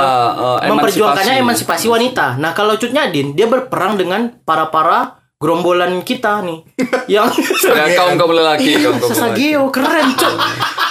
eh, 0.62 0.68
memperjuangkannya 0.68 1.38
emansipasi. 1.38 1.84
emansipasi 1.84 1.86
wanita. 1.86 2.26
Nah, 2.38 2.52
kalau 2.52 2.74
Cut 2.74 2.90
Nyadin 2.90 3.34
dia 3.34 3.46
berperang 3.46 3.94
dengan 3.94 4.34
para-para 4.42 5.18
gerombolan 5.36 6.02
kita 6.02 6.42
nih. 6.42 6.66
yang 7.12 7.30
Ya 7.30 7.86
kaum 7.94 8.18
kaum 8.18 8.32
lelaki, 8.32 8.74
Iya, 8.74 8.90
kaum 8.90 8.98
kaum 8.98 9.10
lelaki. 9.10 9.14
Sasageo 9.14 9.62
keren, 9.70 10.06
Cut. 10.12 10.34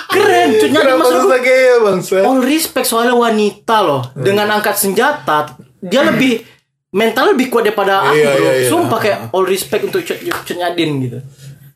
Keren, 0.08 0.50
Cut 0.56 0.70
Nyadin 0.72 0.96
masuk 0.96 1.28
ya 1.38 1.76
bangsa? 1.84 2.16
all 2.24 2.40
respect 2.40 2.88
soalnya 2.88 3.14
wanita 3.14 3.84
loh. 3.84 4.02
Dengan 4.14 4.48
angkat 4.50 4.76
senjata, 4.76 5.60
dia 5.78 6.02
lebih 6.02 6.40
mental 6.90 7.32
lebih 7.32 7.48
kuat 7.48 7.64
daripada 7.64 8.06
aku, 8.06 8.16
Iya, 8.16 8.30
bro. 8.30 8.42
iya, 8.42 8.52
iya. 8.58 8.70
Sumpah 8.70 8.98
kayak 8.98 9.20
all 9.30 9.44
respect 9.44 9.84
untuk 9.84 10.02
Cut, 10.02 10.20
Nyadin 10.50 10.92
gitu. 11.02 11.20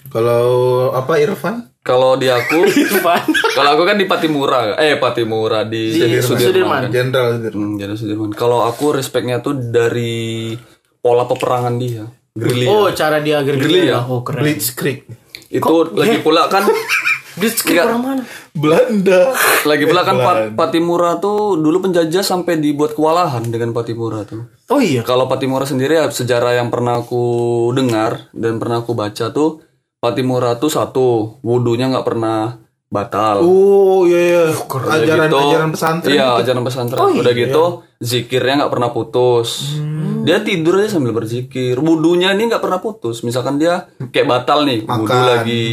Kalau 0.07 0.45
apa 0.91 1.17
Irfan? 1.17 1.71
Kalau 1.79 2.13
di 2.13 2.27
aku, 2.27 2.61
Irfan. 2.85 3.25
kalau 3.51 3.69
aku 3.73 3.83
kan 3.83 3.95
di 3.95 4.05
Patimura, 4.05 4.75
eh 4.75 4.95
Patimura 4.95 5.63
di, 5.63 5.89
Di 5.89 6.19
Sudirman. 6.19 6.39
Sudirman. 6.43 6.81
kan. 6.81 6.91
Jenderal 6.91 7.29
Sudirman. 7.33 7.65
Hmm, 7.65 7.75
jadi 7.75 7.93
Sudirman. 7.95 8.29
Kalau 8.31 8.61
aku 8.61 8.91
respectnya 8.91 9.39
tuh 9.39 9.57
dari 9.57 10.53
pola 10.97 11.25
peperangan 11.25 11.75
dia, 11.75 12.05
gerilya. 12.31 12.67
Oh, 12.69 12.85
cara 12.91 13.17
dia 13.17 13.41
Gerilya. 13.41 13.65
gerilya. 13.65 13.97
Oh, 14.05 14.21
keren. 14.21 14.43
Blitzkrieg. 14.43 15.07
Itu 15.51 15.75
lagi 15.93 16.23
pula 16.23 16.47
kan, 16.47 16.63
Enggak. 17.39 17.87
orang 17.87 18.03
mana? 18.03 18.23
Belanda. 18.51 19.31
lagi 19.63 19.83
pula 19.87 20.03
kan 20.03 20.15
Pat-. 20.19 20.51
Patimura 20.51 21.15
tuh 21.23 21.55
dulu 21.55 21.87
penjajah 21.87 22.19
sampai 22.19 22.59
dibuat 22.59 22.91
kewalahan 22.91 23.43
dengan 23.47 23.71
Patimura 23.71 24.27
tuh. 24.27 24.51
Oh 24.67 24.83
iya. 24.83 24.99
Kalau 25.03 25.31
Patimura 25.31 25.63
sendiri 25.63 25.95
ya 25.95 26.11
sejarah 26.11 26.59
yang 26.59 26.67
pernah 26.67 26.99
aku 26.99 27.23
dengar 27.71 28.27
dan 28.35 28.59
pernah 28.59 28.83
aku 28.83 28.91
baca 28.91 29.31
tuh 29.31 29.63
Patimura 30.01 30.59
tuh 30.59 30.67
satu 30.67 31.39
wudhunya 31.39 31.87
nggak 31.93 32.07
pernah 32.07 32.57
batal. 32.91 33.39
Oh 33.47 34.03
iya 34.03 34.19
iya. 34.19 34.43
Udah 34.51 34.91
Ajaran 34.91 35.27
gitu, 35.31 35.37
ajaran 35.39 35.69
pesantren. 35.71 36.11
Iya, 36.11 36.27
gitu. 36.27 36.39
ajaran 36.43 36.63
pesantren. 36.67 36.99
Oh, 36.99 37.09
Udah 37.15 37.33
iya. 37.33 37.41
gitu, 37.47 37.63
zikirnya 38.03 38.53
nggak 38.65 38.73
pernah 38.75 38.89
putus. 38.91 39.79
Dia 40.21 40.39
tidur 40.39 40.77
aja 40.77 40.89
sambil 40.91 41.11
berzikir. 41.11 41.75
Wudhunya 41.75 42.31
ini 42.31 42.45
nggak 42.45 42.59
pernah 42.59 42.77
putus. 42.77 43.21
Misalkan 43.21 43.55
dia 43.55 43.85
kayak 44.05 44.25
batal 44.25 44.63
nih, 44.63 44.83
wudhu 44.83 45.03
Makan. 45.03 45.23
lagi. 45.27 45.67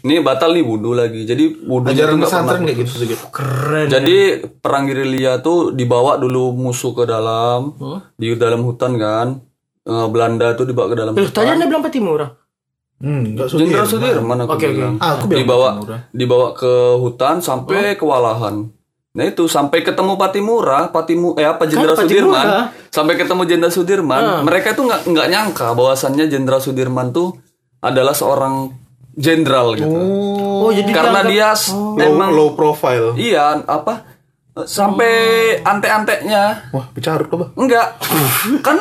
Ini 0.00 0.14
batal 0.20 0.50
nih 0.52 0.62
wudhu 0.62 0.92
lagi. 0.92 1.22
Jadi 1.22 1.44
Ajaran 1.62 1.84
tuh 1.84 1.86
nggak 1.86 1.96
pernah 2.02 2.24
pesantren 2.24 2.62
kayak 2.62 2.78
gitu 2.80 3.04
gitu. 3.04 3.24
Keren. 3.28 3.86
jadi 3.88 4.16
perang 4.54 4.84
gerilya 4.84 5.32
tuh 5.38 5.70
dibawa 5.70 6.16
dulu 6.16 6.52
musuh 6.52 6.92
ke 6.92 7.04
dalam 7.04 7.76
di 8.14 8.32
dalam 8.34 8.62
hutan 8.62 8.96
kan. 8.96 9.28
Eh, 9.82 10.06
Belanda 10.08 10.54
tuh 10.54 10.62
dibawa 10.62 10.86
ke 10.86 10.96
dalam 10.96 11.12
Loh, 11.12 11.26
tadi 11.26 11.42
hutan. 11.42 11.54
Anda 11.54 11.66
bilang 11.66 11.82
Patimura. 11.82 12.26
Hmm, 12.96 13.34
enggak 13.34 13.50
Jenderal 13.50 13.82
Sudirman 13.82 14.38
aku 14.38 14.54
Oke, 14.54 14.62
oke. 14.64 14.78
bilang. 14.78 14.94
Ah, 14.96 15.18
aku 15.18 15.26
bilang 15.26 15.40
dibawa 15.42 15.68
Patimura. 15.74 15.98
dibawa 16.14 16.46
ke 16.54 16.72
hutan 16.96 17.36
sampai 17.38 17.98
kewalahan. 17.98 18.70
Nah 19.12 19.24
itu 19.24 19.44
sampai 19.44 19.80
ketemu 19.80 20.16
Patimura, 20.16 20.88
Patimu 20.88 21.36
eh 21.36 21.44
apa 21.44 21.64
Jenderal 21.64 21.92
Patimura. 21.92 22.08
Sudirman, 22.32 22.46
sampai 22.88 23.14
ketemu 23.14 23.42
Jenderal 23.44 23.68
Sudirman, 23.70 24.22
mereka 24.40 24.72
tuh 24.72 24.84
nggak 24.84 25.04
nggak 25.04 25.28
nyangka 25.28 25.66
bahwasannya 25.70 26.24
Jenderal 26.26 26.58
Sudirman 26.58 27.12
tuh 27.12 27.36
adalah 27.78 28.12
seorang 28.12 28.72
jenderal 29.12 29.76
gitu. 29.76 29.84
Oh, 29.86 30.40
Oh, 30.62 30.70
jadi 30.70 30.88
Karena 30.88 31.20
dia 31.22 31.52
s- 31.52 31.68
low, 31.68 31.98
emang 31.98 32.32
low 32.32 32.54
profile. 32.54 33.12
iya 33.14 33.60
apa 33.60 34.08
sampai 34.58 35.12
ante-antenya 35.60 36.70
Wah, 36.70 36.88
bercarut 36.88 37.26
apa? 37.26 37.46
Enggak. 37.54 38.00
kan 38.60 38.76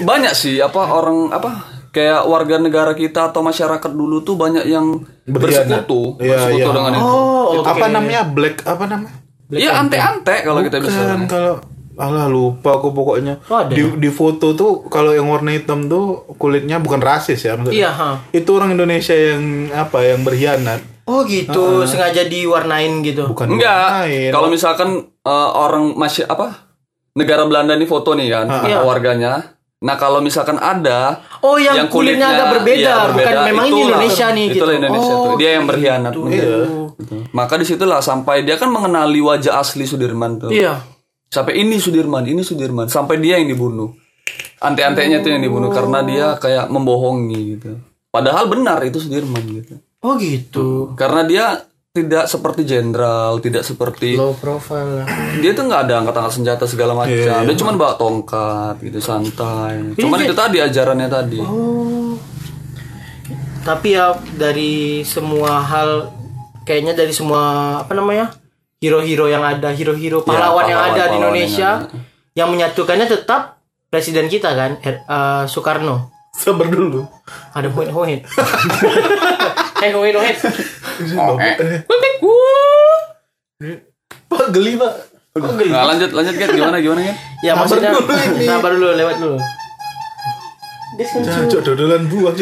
banyak 0.00 0.32
sih 0.32 0.58
apa 0.58 0.80
orang 0.88 1.28
apa 1.28 1.62
kayak 1.90 2.24
warga 2.24 2.56
negara 2.56 2.92
kita 2.92 3.28
atau 3.28 3.40
masyarakat 3.40 3.88
dulu 3.88 4.20
tuh 4.20 4.34
banyak 4.34 4.64
yang 4.64 5.02
bersekutu, 5.24 6.18
Iya, 6.18 6.42
bersekutu 6.42 6.58
iya. 6.64 6.74
dengan 6.74 6.92
itu. 6.92 7.06
Oh, 7.06 7.44
oke. 7.56 7.68
Apa 7.68 7.86
namanya? 7.86 8.20
Black 8.24 8.62
apa 8.62 8.84
namanya? 8.84 9.14
Iya 9.50 9.78
ante-ante 9.78 10.42
kalau 10.42 10.60
kita 10.62 10.82
bisa. 10.82 11.14
Kan 11.14 11.30
kalau 11.30 11.62
Alah 11.96 12.28
lupa 12.28 12.76
aku 12.76 12.92
pokoknya 12.92 13.40
Oh, 13.48 13.56
ada 13.64 13.72
di, 13.72 13.80
di 13.80 14.10
foto 14.12 14.52
tuh 14.52 14.84
kalau 14.92 15.16
yang 15.16 15.32
warna 15.32 15.56
hitam 15.56 15.88
tuh 15.88 16.28
kulitnya 16.36 16.76
bukan 16.76 17.00
rasis 17.00 17.40
ya 17.40 17.56
maksudnya. 17.56 17.88
Iya, 17.88 17.90
ha. 17.90 18.10
Itu 18.36 18.52
orang 18.52 18.76
Indonesia 18.76 19.16
yang 19.16 19.72
apa 19.72 20.04
yang 20.04 20.20
berkhianat. 20.20 20.84
Oh 21.08 21.24
gitu, 21.24 21.88
sengaja 21.88 22.28
diwarnain 22.28 23.00
gitu. 23.00 23.24
Bukan 23.24 23.56
Enggak. 23.56 24.12
Kalau 24.28 24.52
misalkan 24.52 25.08
eh, 25.08 25.50
orang 25.56 25.96
masih 25.96 26.28
apa? 26.28 26.68
Negara 27.16 27.48
Belanda 27.48 27.72
nih 27.72 27.88
foto 27.88 28.12
nih 28.12 28.28
kan 28.28 28.44
Iya. 28.68 28.84
warganya. 28.84 29.55
Nah, 29.76 30.00
kalau 30.00 30.24
misalkan 30.24 30.56
ada 30.56 31.20
Oh, 31.44 31.60
yang 31.60 31.92
kulitnya 31.92 32.32
agak 32.32 32.46
berbeda, 32.58 32.80
iya, 32.80 33.12
bukan 33.12 33.34
memang 33.44 33.66
ini 33.66 33.72
itulah- 33.76 33.84
Indonesia 33.92 34.26
nih, 34.32 34.46
Itulah 34.48 34.56
gitu. 34.72 34.80
Indonesia 34.80 35.12
Oh, 35.12 35.20
tuh. 35.22 35.34
Dia 35.36 35.50
yang 35.52 35.64
berkhianat. 35.64 36.10
gitu. 36.10 36.20
bener. 36.24 36.32
Iya. 36.32 36.56
Gitu. 36.96 37.14
Maka 37.30 37.54
di 37.54 37.64
situlah 37.64 38.00
sampai 38.00 38.36
dia 38.40 38.56
kan 38.56 38.68
mengenali 38.68 39.20
wajah 39.20 39.60
asli 39.60 39.84
Sudirman 39.84 40.40
tuh. 40.40 40.48
Iya. 40.48 40.80
Sampai 41.28 41.60
ini 41.60 41.76
Sudirman, 41.76 42.24
ini 42.24 42.40
Sudirman, 42.40 42.88
sampai 42.88 43.20
dia 43.20 43.36
yang 43.36 43.46
dibunuh. 43.46 43.92
Ante-antenya 44.56 45.20
tuh 45.20 45.30
yang 45.30 45.44
dibunuh 45.44 45.68
karena 45.68 46.00
dia 46.00 46.26
kayak 46.36 46.66
membohongi 46.66 47.40
gitu. 47.52 47.76
Padahal 48.08 48.48
benar 48.48 48.80
itu 48.80 48.96
Sudirman 48.96 49.44
gitu. 49.44 49.76
Oh 50.00 50.16
gitu. 50.16 50.96
Karena 50.96 51.20
dia 51.22 51.44
tidak 51.96 52.28
seperti 52.28 52.68
jenderal, 52.68 53.40
tidak 53.40 53.64
seperti 53.64 54.20
Low 54.20 54.36
profile 54.36 55.00
lah. 55.00 55.06
dia 55.40 55.56
tuh 55.56 55.64
nggak 55.64 55.88
ada 55.88 56.04
angkat-angkat 56.04 56.32
senjata 56.36 56.64
segala 56.68 56.92
macam. 56.92 57.40
Dia 57.48 57.56
cuma 57.56 57.72
bawa 57.72 57.96
tongkat 57.96 58.84
gitu 58.84 59.00
santai. 59.00 59.96
Cuman 59.96 60.20
itu 60.20 60.36
tadi 60.36 60.60
ajarannya 60.60 61.08
tadi. 61.08 61.40
Tapi 63.64 63.88
ya 63.88 64.12
dari 64.36 65.00
semua 65.02 65.58
hal 65.58 66.12
kayaknya 66.62 66.92
dari 66.92 67.10
semua 67.10 67.40
apa 67.80 67.96
namanya? 67.96 68.28
hero-hero 68.76 69.24
yang 69.24 69.40
ada, 69.40 69.72
hero-hero 69.72 70.20
pahlawan 70.20 70.68
yang 70.68 70.76
ada 70.76 71.08
di 71.08 71.16
pahlawan-pahlawan 71.16 71.16
Indonesia 71.16 71.70
yang 71.88 71.88
yang, 72.36 72.48
menyatukannya 72.52 73.08
tetap 73.08 73.64
presiden 73.88 74.28
kita 74.28 74.52
kan, 74.52 74.76
Er- 74.84 75.00
eh, 75.00 75.44
Soekarno. 75.48 76.12
Sabar 76.36 76.68
dulu. 76.68 77.00
Ada 77.56 77.72
hoit 77.72 77.88
hoit. 77.96 78.20
Eh 79.80 79.90
hoit 79.96 80.12
hoit. 80.12 80.36
Pak 84.26 84.44
geli 84.52 84.76
pak. 84.76 84.92
Nah, 85.36 85.84
lanjut 85.92 86.10
lanjut 86.16 86.34
kan 86.40 86.48
gimana 86.48 86.76
gimana 86.80 87.00
kan? 87.12 87.16
Ya 87.44 87.52
maksudnya 87.52 87.92
dulu 87.92 88.08
ini. 88.08 88.44
sabar 88.48 88.70
dulu 88.72 88.88
lewat 88.96 89.16
dulu. 89.20 89.36
Kan 90.96 91.20
Cocok 91.28 91.60
dodolan 91.60 92.08
buah. 92.08 92.32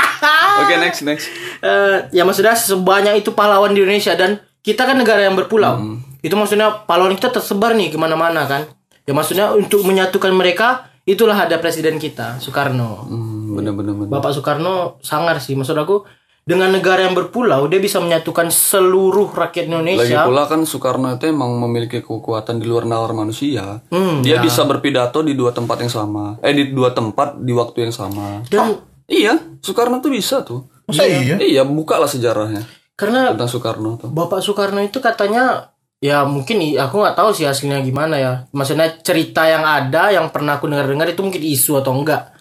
Oke 0.60 0.74
next 0.76 1.08
next. 1.08 1.32
eh, 1.64 2.04
ya 2.12 2.22
maksudnya 2.28 2.52
sebanyak 2.52 3.24
itu 3.24 3.32
pahlawan 3.32 3.72
di 3.72 3.80
Indonesia 3.80 4.12
dan 4.12 4.44
kita 4.60 4.84
kan 4.84 5.00
negara 5.00 5.24
yang 5.24 5.36
berpulau. 5.36 5.80
Itu 6.20 6.36
maksudnya 6.36 6.84
pahlawan 6.84 7.16
kita 7.16 7.32
tersebar 7.32 7.72
nih 7.72 7.92
ke 7.92 7.96
mana-mana 7.96 8.44
kan. 8.44 8.68
Ya 9.04 9.12
maksudnya 9.16 9.52
untuk 9.52 9.84
menyatukan 9.84 10.32
mereka 10.32 10.88
itulah 11.04 11.36
ada 11.36 11.60
presiden 11.60 11.96
kita 11.96 12.40
Soekarno. 12.40 13.08
Hmm, 13.08 13.56
bener 13.56 13.72
bener 13.72 13.92
bener. 13.96 14.08
Bapak 14.12 14.32
Soekarno 14.32 15.00
sangar 15.00 15.40
sih 15.40 15.56
maksud 15.56 15.76
aku 15.76 16.04
dengan 16.44 16.68
negara 16.68 17.08
yang 17.08 17.16
berpulau 17.16 17.64
dia 17.72 17.80
bisa 17.80 17.98
menyatukan 18.04 18.52
seluruh 18.52 19.32
rakyat 19.32 19.64
Lagi 19.64 19.72
Indonesia. 19.72 20.28
pula 20.28 20.44
kan 20.44 20.60
Soekarno 20.68 21.16
itu 21.16 21.24
emang 21.28 21.56
memiliki 21.56 22.04
kekuatan 22.04 22.60
di 22.60 22.68
luar 22.68 22.84
nalar 22.84 23.16
manusia. 23.16 23.80
Hmm, 23.88 24.20
Dia 24.20 24.44
bisa 24.44 24.68
berpidato 24.68 25.24
di 25.24 25.32
dua 25.32 25.56
tempat 25.56 25.80
yang 25.80 25.92
sama. 25.92 26.36
Eh 26.44 26.52
di 26.52 26.70
dua 26.70 26.92
tempat 26.92 27.40
di 27.40 27.52
waktu 27.56 27.88
yang 27.88 27.94
sama. 27.96 28.44
Dan 28.46 28.76
Iya, 29.04 29.36
Soekarno 29.60 30.00
tuh 30.00 30.12
bisa 30.12 30.40
tuh. 30.44 30.64
Masa 30.88 31.04
iya? 31.04 31.36
Iya, 31.36 31.64
bukalah 31.64 32.08
sejarahnya 32.08 32.64
karena 32.94 33.34
tentang 33.34 33.50
Soekarno 33.50 33.98
tuh. 33.98 34.10
Bapak 34.10 34.40
Soekarno 34.40 34.78
itu 34.82 35.02
katanya 35.02 35.74
ya 35.98 36.22
mungkin 36.28 36.60
aku 36.78 36.94
nggak 37.02 37.16
tahu 37.18 37.34
sih 37.34 37.46
hasilnya 37.46 37.82
gimana 37.82 38.16
ya. 38.18 38.32
Maksudnya 38.54 39.02
cerita 39.02 39.46
yang 39.50 39.66
ada 39.66 40.14
yang 40.14 40.30
pernah 40.30 40.58
aku 40.58 40.70
dengar-dengar 40.70 41.10
itu 41.10 41.20
mungkin 41.22 41.42
isu 41.42 41.82
atau 41.82 41.90
enggak. 41.94 42.33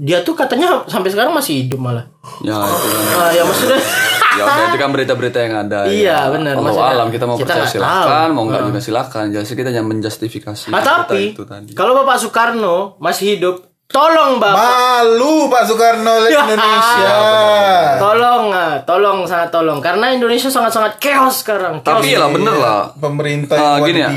Dia 0.00 0.24
tuh 0.24 0.32
katanya 0.32 0.88
sampai 0.88 1.12
sekarang 1.12 1.36
masih 1.36 1.64
hidup 1.64 1.80
malah. 1.80 2.08
Ya 2.40 2.56
itu 2.56 2.88
kan. 2.88 3.04
Ah, 3.20 3.30
ya 3.30 3.42
maksudnya 3.44 3.80
ya 4.32 4.42
udah 4.48 4.64
itu 4.72 4.78
kan 4.80 4.90
berita-berita 4.90 5.38
yang 5.44 5.54
ada. 5.68 5.78
Iya, 5.84 6.16
ya. 6.16 6.18
benar. 6.32 6.54
Maksudnya, 6.56 6.92
alam 6.96 7.08
kita 7.12 7.24
mau 7.28 7.36
kita 7.36 7.52
percaya 7.52 7.68
silakan, 7.68 8.28
tahu. 8.32 8.36
mau 8.36 8.44
nggak 8.48 8.62
juga 8.72 8.80
silakan. 8.80 9.24
Jadi 9.32 9.52
kita 9.52 9.70
jangan 9.70 9.88
menjustifikasi. 9.92 10.66
Ah, 10.72 10.80
berita 10.80 10.92
tapi 11.04 11.22
itu 11.36 11.44
tadi. 11.44 11.70
kalau 11.76 11.92
Bapak 11.92 12.16
Soekarno 12.20 12.96
masih 12.98 13.36
hidup, 13.36 13.71
tolong 13.92 14.40
Bapak 14.40 14.56
Malu 14.56 15.46
Pak 15.46 15.62
Soekarno 15.62 16.14
lihat 16.24 16.48
Indonesia. 16.48 17.16
tolong 18.00 18.44
ah, 18.50 18.74
tolong 18.82 19.18
sangat 19.22 19.52
tolong 19.52 19.78
karena 19.78 20.10
Indonesia 20.10 20.48
sangat-sangat 20.48 20.96
chaos 20.98 21.44
sekarang. 21.44 21.84
Chaos. 21.84 22.00
Tapi 22.00 22.16
lah 22.16 22.28
bener 22.32 22.56
lah. 22.56 22.80
Pemerintah 22.96 23.54
Ah, 23.54 23.76
yang 23.78 23.86
gini 23.86 24.00
ya. 24.00 24.10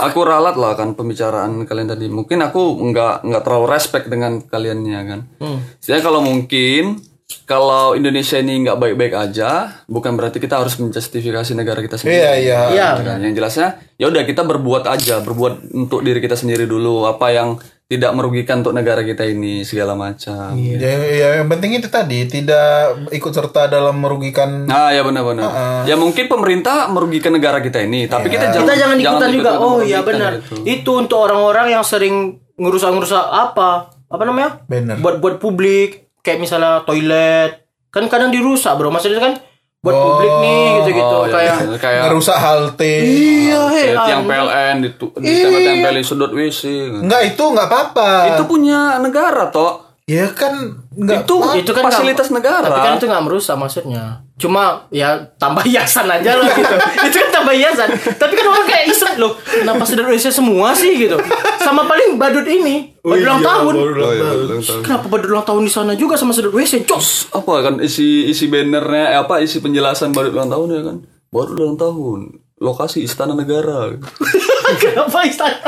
Aku 0.00 0.22
ralat 0.22 0.54
lah 0.54 0.72
kan 0.72 0.94
pembicaraan 0.94 1.66
kalian 1.66 1.90
tadi. 1.90 2.06
Mungkin 2.06 2.38
aku 2.40 2.78
nggak 2.80 3.26
nggak 3.26 3.42
terlalu 3.42 3.66
respect 3.68 4.06
dengan 4.06 4.40
kaliannya 4.40 5.00
kan. 5.04 5.20
Hmm. 5.42 5.58
Jadi 5.78 6.00
kalau 6.00 6.22
mungkin 6.22 7.02
kalau 7.42 7.96
Indonesia 7.96 8.36
ini 8.36 8.60
nggak 8.60 8.76
baik-baik 8.76 9.14
aja, 9.16 9.80
bukan 9.88 10.14
berarti 10.14 10.36
kita 10.36 10.60
harus 10.60 10.76
menjustifikasi 10.76 11.56
negara 11.56 11.80
kita 11.80 11.96
sendiri. 11.96 12.20
Iya 12.20 12.32
iya. 12.38 12.60
Iya. 12.70 12.88
Kan. 13.00 13.18
Yang 13.18 13.34
jelasnya 13.40 13.68
ya 13.96 14.06
udah 14.06 14.22
kita 14.22 14.44
berbuat 14.44 14.84
aja, 14.84 15.20
berbuat 15.20 15.72
untuk 15.72 16.04
diri 16.04 16.20
kita 16.20 16.36
sendiri 16.36 16.68
dulu. 16.68 17.08
Apa 17.08 17.32
yang 17.32 17.56
tidak 17.92 18.16
merugikan 18.16 18.64
untuk 18.64 18.72
negara 18.72 19.04
kita 19.04 19.28
ini 19.28 19.68
segala 19.68 19.92
macam. 19.92 20.56
Iya. 20.56 20.80
Ya, 20.80 20.92
ya, 20.96 21.28
yang 21.44 21.48
penting 21.52 21.76
itu 21.76 21.92
tadi 21.92 22.24
tidak 22.24 23.04
ikut 23.12 23.32
serta 23.32 23.68
dalam 23.68 24.00
merugikan 24.00 24.64
Nah, 24.64 24.88
ya 24.96 25.04
benar-benar. 25.04 25.84
Ya 25.84 26.00
mungkin 26.00 26.24
pemerintah 26.32 26.88
merugikan 26.88 27.36
negara 27.36 27.60
kita 27.60 27.84
ini, 27.84 28.08
tapi 28.08 28.32
kita 28.32 28.48
jangan 28.48 28.64
Kita 28.64 28.74
jangan 28.80 28.96
ikutan 28.96 29.28
juga. 29.28 29.50
ikut-ikutan 29.52 29.60
Oh 29.60 29.78
iya 29.84 30.00
benar. 30.00 30.40
gitu. 30.40 30.64
Itu 30.64 30.90
untuk 30.96 31.20
orang-orang 31.20 31.76
yang 31.76 31.84
sering 31.84 32.40
ngerusak-ngerusak 32.56 33.20
apa? 33.28 33.92
Apa 34.08 34.22
namanya? 34.24 34.64
banner. 34.68 34.96
buat 35.00 35.20
buat 35.20 35.36
publik 35.36 36.08
kayak 36.20 36.38
misalnya 36.38 36.84
toilet 36.86 37.66
kan 37.88 38.04
kadang 38.08 38.30
dirusak 38.30 38.72
bro 38.76 38.88
maksudnya 38.88 39.20
kan 39.20 39.34
buat 39.82 39.98
publik 39.98 40.30
nih 40.38 40.62
gitu-gitu 40.78 41.02
Oh, 41.12 41.26
iya, 41.26 41.34
kayak 41.34 41.54
benar. 41.60 41.78
kayak 41.82 42.02
Ngerusak 42.06 42.38
halte. 42.38 42.94
iya 43.02 43.60
hei 43.66 43.82
Kayak 43.84 43.98
tiang 44.06 44.22
an- 44.22 44.28
PLN 44.30 44.74
ditu- 44.80 45.14
ditempel-tempel 45.18 45.92
di 45.92 46.04
sudut 46.06 46.30
WC. 46.30 46.60
Enggak 47.02 47.22
itu 47.26 47.42
enggak 47.42 47.66
apa-apa. 47.66 48.10
Itu 48.30 48.42
punya 48.46 48.78
negara 48.96 49.50
toh. 49.50 49.91
Ya 50.12 50.28
kan 50.30 50.52
enggak 50.92 51.24
Itu 51.24 51.34
itu 51.56 51.70
kan 51.70 51.80
nggak- 51.80 51.94
fasilitas 51.94 52.28
negara. 52.28 52.60
tapi 52.60 52.78
kan 52.78 52.92
itu 52.94 53.06
nggak 53.06 53.24
merusak 53.24 53.56
maksudnya 53.56 54.04
cuma 54.34 54.62
ya 54.90 55.08
tambah 55.34 55.64
hiasan 55.70 56.04
aja 56.06 56.34
lah 56.34 56.50
gitu 56.50 56.74
itu 57.06 57.16
kan 57.18 57.30
tambah 57.32 57.54
hiasan 57.54 57.88
tapi 58.14 58.32
kan 58.34 58.46
orang 58.46 58.66
kayak 58.66 58.86
iseng 58.86 59.14
loh 59.16 59.32
kenapa 59.38 59.82
sudah 59.82 60.04
Indonesia 60.04 60.28
semua 60.30 60.68
sih 60.72 60.92
gitu 60.98 61.16
sama 61.58 61.82
paling 61.84 62.14
badut 62.14 62.44
ini 62.44 62.92
Oh 63.00 63.10
badut 63.10 63.24
ulang 63.24 63.40
iya, 63.40 63.48
tahun 63.48 63.72
Oh, 63.72 63.82
iya, 63.82 64.22
tahun. 64.22 64.36
ulang 64.44 64.62
tahun. 64.62 64.80
kenapa 64.82 65.06
badut 65.08 65.28
ulang 65.30 65.46
tahun 65.46 65.62
di 65.62 65.72
sana 65.72 65.92
juga 65.94 66.14
sama 66.14 66.30
sedot 66.30 66.52
WC 66.52 66.82
jos 66.82 67.08
Apa 67.30 67.52
kan 67.62 67.74
isi 67.78 68.26
isi 68.26 68.46
bannernya 68.46 69.06
eh, 69.08 69.18
apa 69.18 69.38
isi 69.38 69.58
penjelasan 69.58 70.10
baru 70.10 70.30
ulang 70.30 70.48
tahun 70.48 70.66
ya 70.70 70.82
kan? 70.84 70.96
Baru 71.28 71.50
ulang 71.56 71.74
tahun. 71.76 72.20
Lokasi 72.58 73.00
Istana 73.00 73.32
Negara. 73.32 73.90
kenapa 74.78 75.24
istana 75.24 75.58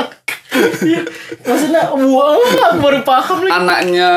Iya, 0.81 1.01
maksudnya 1.41 1.83
wow 1.89 2.39
aku 2.39 2.77
baru 2.79 2.99
paham 3.01 3.37
lagi. 3.41 3.53
Anaknya 3.53 4.11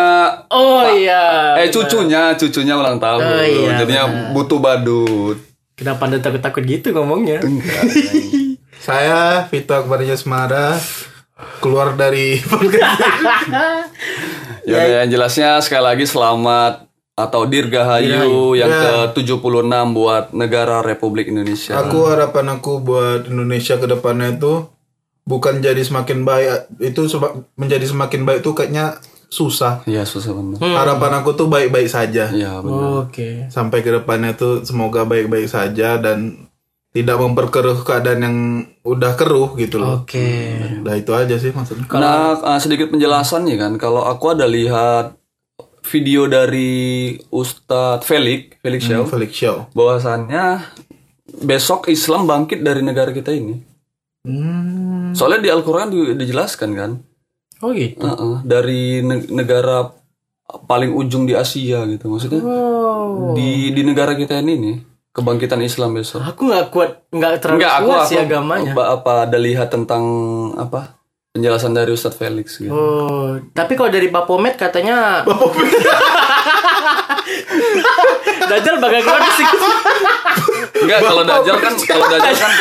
oh 0.49 0.87
iya. 0.87 1.57
eh 1.57 1.69
cucunya, 1.69 2.33
cucunya 2.35 2.75
ulang 2.75 2.97
tahun. 2.97 3.21
Oh, 3.21 3.43
iya, 3.43 3.71
Jadinya 3.77 4.05
butuh 4.31 4.59
badut. 4.59 5.39
kenapa 5.75 6.05
anda 6.05 6.19
takut-takut 6.19 6.63
gitu 6.63 6.91
ngomongnya? 6.91 7.39
Saya 8.79 9.47
Vito 9.47 9.73
Akbar 9.73 10.01
Jasmara 10.01 10.75
keluar 11.59 11.95
dari 11.95 12.39
Ya 14.65 14.75
udah, 14.77 15.01
yang 15.01 15.09
jelasnya 15.09 15.59
sekali 15.59 15.85
lagi 15.87 16.05
selamat 16.05 16.87
atau 17.15 17.43
Dirgahayu. 17.45 18.55
yang 18.55 18.69
Ya. 18.69 19.11
ke-76 19.11 19.65
buat 19.91 20.31
negara 20.33 20.79
Republik 20.81 21.27
Indonesia. 21.27 21.79
Aku 21.81 22.07
harapan 22.07 22.47
aku 22.53 22.79
buat 22.79 23.27
Indonesia 23.27 23.75
ke 23.75 23.87
depannya 23.87 24.37
itu 24.37 24.69
bukan 25.29 25.61
jadi 25.61 25.79
semakin 25.79 26.25
baik 26.25 26.49
itu 26.81 27.05
seba- 27.05 27.37
menjadi 27.55 27.85
semakin 27.85 28.25
baik 28.25 28.41
itu 28.41 28.57
kayaknya 28.57 28.97
susah. 29.29 29.85
Iya, 29.85 30.09
susah 30.09 30.33
benar. 30.33 30.57
Harapan 30.57 31.21
aku 31.21 31.37
tuh 31.37 31.53
baik-baik 31.53 31.85
saja. 31.87 32.33
Iya, 32.33 32.65
benar. 32.65 33.05
oke 33.05 33.53
Sampai 33.53 33.85
ke 33.85 33.93
depannya 33.93 34.33
tuh 34.33 34.65
semoga 34.65 35.05
baik-baik 35.05 35.45
saja 35.45 36.01
dan 36.01 36.49
tidak 36.89 37.21
memperkeruh 37.21 37.85
keadaan 37.85 38.21
yang 38.25 38.37
udah 38.81 39.13
keruh 39.15 39.53
gitu 39.55 39.77
loh. 39.77 40.03
oke 40.03 40.29
Nah 40.81 40.97
itu 40.97 41.13
aja 41.13 41.37
sih 41.37 41.53
maksudnya. 41.53 41.85
Nah, 41.93 42.57
eh, 42.57 42.59
sedikit 42.59 42.89
penjelasan 42.89 43.45
nih 43.45 43.61
kan. 43.61 43.73
Kalau 43.77 44.09
aku 44.09 44.33
ada 44.33 44.49
lihat 44.49 45.13
video 45.85 46.25
dari 46.25 47.13
Ustadz 47.29 48.05
Felix, 48.05 48.57
Felix 48.61 48.81
Xiao, 48.83 49.05
Felix 49.05 49.31
Show. 49.33 49.69
bahwasannya 49.73 50.65
besok 51.45 51.89
Islam 51.89 52.25
bangkit 52.25 52.65
dari 52.65 52.81
negara 52.81 53.13
kita 53.13 53.29
ini. 53.31 53.68
Hmm. 54.29 55.11
Soalnya 55.11 55.41
di 55.41 55.49
Al-Qur'an 55.49 55.89
dijelaskan 55.91 56.71
kan, 56.71 56.91
oh 57.59 57.73
gitu 57.73 57.97
Heeh, 57.99 58.35
dari 58.43 59.01
ne- 59.01 59.25
negara 59.27 59.89
paling 60.63 60.93
ujung 60.93 61.25
di 61.25 61.33
Asia 61.33 61.83
gitu. 61.85 62.07
Maksudnya 62.07 62.41
Oh. 62.41 63.33
di 63.33 63.69
di 63.71 63.83
negara 63.83 64.13
kita 64.13 64.37
ini 64.37 64.55
nih 64.55 64.77
kebangkitan 65.11 65.61
Islam 65.61 65.93
besok. 65.93 66.21
Aku 66.23 66.45
nggak 66.47 66.69
kuat, 66.69 67.09
nggak 67.09 67.33
terlalu 67.39 67.57
Enggak, 67.59 67.73
aku 67.75 67.87
kuat 67.87 67.99
aku 67.99 68.07
sih 68.07 68.19
agamanya. 68.19 68.73
apa, 68.73 68.85
apa 68.95 69.13
ada 69.25 69.39
lihat 69.39 69.69
tentang 69.69 70.05
apa 70.55 71.01
penjelasan 71.31 71.73
dari 71.73 71.89
Ustadz 71.89 72.15
Felix 72.15 72.57
gitu. 72.57 72.69
Oh, 72.69 73.37
tapi 73.51 73.75
kalau 73.75 73.89
dari 73.89 74.09
Bapomet 74.09 74.55
katanya 74.55 75.25
Dajjal 78.41 78.77
bakal 78.79 79.01
keluar 79.03 79.23
sih. 79.31 79.47
Enggak, 80.79 81.01
kalau 81.03 81.23
Dajjal 81.23 81.57
kan 81.59 81.73
kalau 81.79 82.07
Dajjal 82.09 82.35
kan 82.35 82.53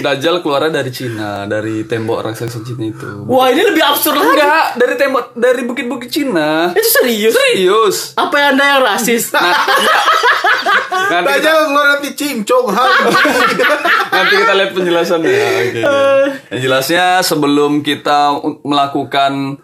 Dajjal 0.00 0.40
keluarnya 0.40 0.82
dari 0.82 0.90
Cina, 0.90 1.44
dari 1.44 1.84
tembok 1.84 2.24
raksasa 2.24 2.60
Cina 2.64 2.84
itu. 2.88 3.28
Wah, 3.28 3.52
ini 3.52 3.62
lebih 3.68 3.84
absurd 3.84 4.16
lagi. 4.16 4.32
Enggak, 4.34 4.66
dari 4.80 4.94
tembok 4.96 5.24
dari 5.36 5.62
bukit-bukit 5.68 6.08
Cina. 6.10 6.72
Itu 6.72 6.90
serius. 7.00 7.32
Serius. 7.36 7.96
Apa 8.16 8.34
yang 8.40 8.48
Anda 8.56 8.64
yang 8.76 8.82
rasis? 8.82 9.24
Nanti 11.10 11.42
kita, 11.42 11.50
Aja 11.50 11.66
keluar 11.66 11.86
nanti 11.90 12.10
cincong 12.14 12.66
nanti 14.14 14.34
kita 14.38 14.52
lihat 14.54 14.70
penjelasannya. 14.78 15.42
Oke. 15.66 15.82
Yang 16.54 16.60
jelasnya 16.62 17.04
sebelum 17.26 17.82
kita 17.82 18.38
melakukan 18.62 19.58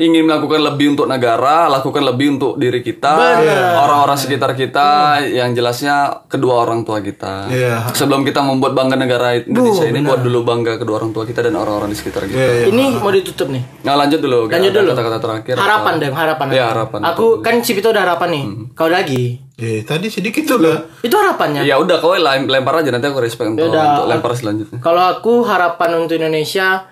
ingin 0.00 0.24
melakukan 0.24 0.64
lebih 0.64 0.96
untuk 0.96 1.04
negara, 1.04 1.68
lakukan 1.68 2.00
lebih 2.00 2.40
untuk 2.40 2.56
diri 2.56 2.80
kita, 2.80 3.44
orang-orang 3.76 4.16
sekitar 4.16 4.56
kita, 4.56 5.20
yang 5.28 5.52
jelasnya 5.52 6.24
kedua 6.24 6.64
orang 6.64 6.88
tua 6.88 7.04
kita. 7.04 7.52
Iya. 7.52 7.92
Sebelum 7.92 8.24
kita 8.24 8.40
membuat 8.40 8.72
bangga 8.72 8.96
negara 8.96 9.36
Indonesia 9.36 9.84
ini, 9.84 10.00
buat 10.00 10.24
dulu 10.24 10.40
bangga 10.40 10.80
kedua 10.80 11.04
orang 11.04 11.12
tua 11.12 11.28
kita 11.28 11.44
dan 11.44 11.52
orang-orang 11.52 11.92
di 11.92 11.98
sekitar 12.00 12.24
kita. 12.24 12.40
Iya, 12.40 12.52
iya. 12.64 12.66
ini 12.72 12.96
mau 12.96 13.12
ditutup 13.12 13.52
nih. 13.52 13.62
Nah 13.84 13.94
lanjut 14.00 14.20
dulu. 14.24 14.48
Lanjut 14.48 14.72
Ada 14.72 14.78
dulu. 14.80 14.90
Kata-kata 14.96 15.18
terakhir. 15.20 15.54
Harapan 15.60 15.92
apa? 15.92 16.00
dong, 16.00 16.14
harapan. 16.16 16.46
Iya, 16.48 16.64
harapan. 16.72 17.00
Aku 17.12 17.26
kan 17.44 17.54
Cipito 17.60 17.92
udah 17.92 18.02
harapan 18.08 18.28
nih. 18.32 18.44
Kau 18.72 18.88
lagi. 18.88 19.52
Eh, 19.60 19.84
tadi 19.84 20.08
sedikit 20.08 20.48
juga. 20.48 20.88
Itu 21.04 21.12
harapannya. 21.20 21.68
Ya 21.68 21.76
udah 21.76 22.00
kau 22.00 22.16
lem- 22.16 22.48
lempar 22.48 22.80
aja 22.80 22.88
nanti 22.88 23.04
aku 23.04 23.20
respect 23.20 23.52
untuk, 23.52 23.68
Yaudah. 23.68 24.00
untuk 24.00 24.06
lempar 24.08 24.32
selanjutnya. 24.32 24.80
Kalau 24.80 25.04
aku 25.04 25.44
harapan 25.44 26.00
untuk 26.00 26.16
Indonesia, 26.16 26.88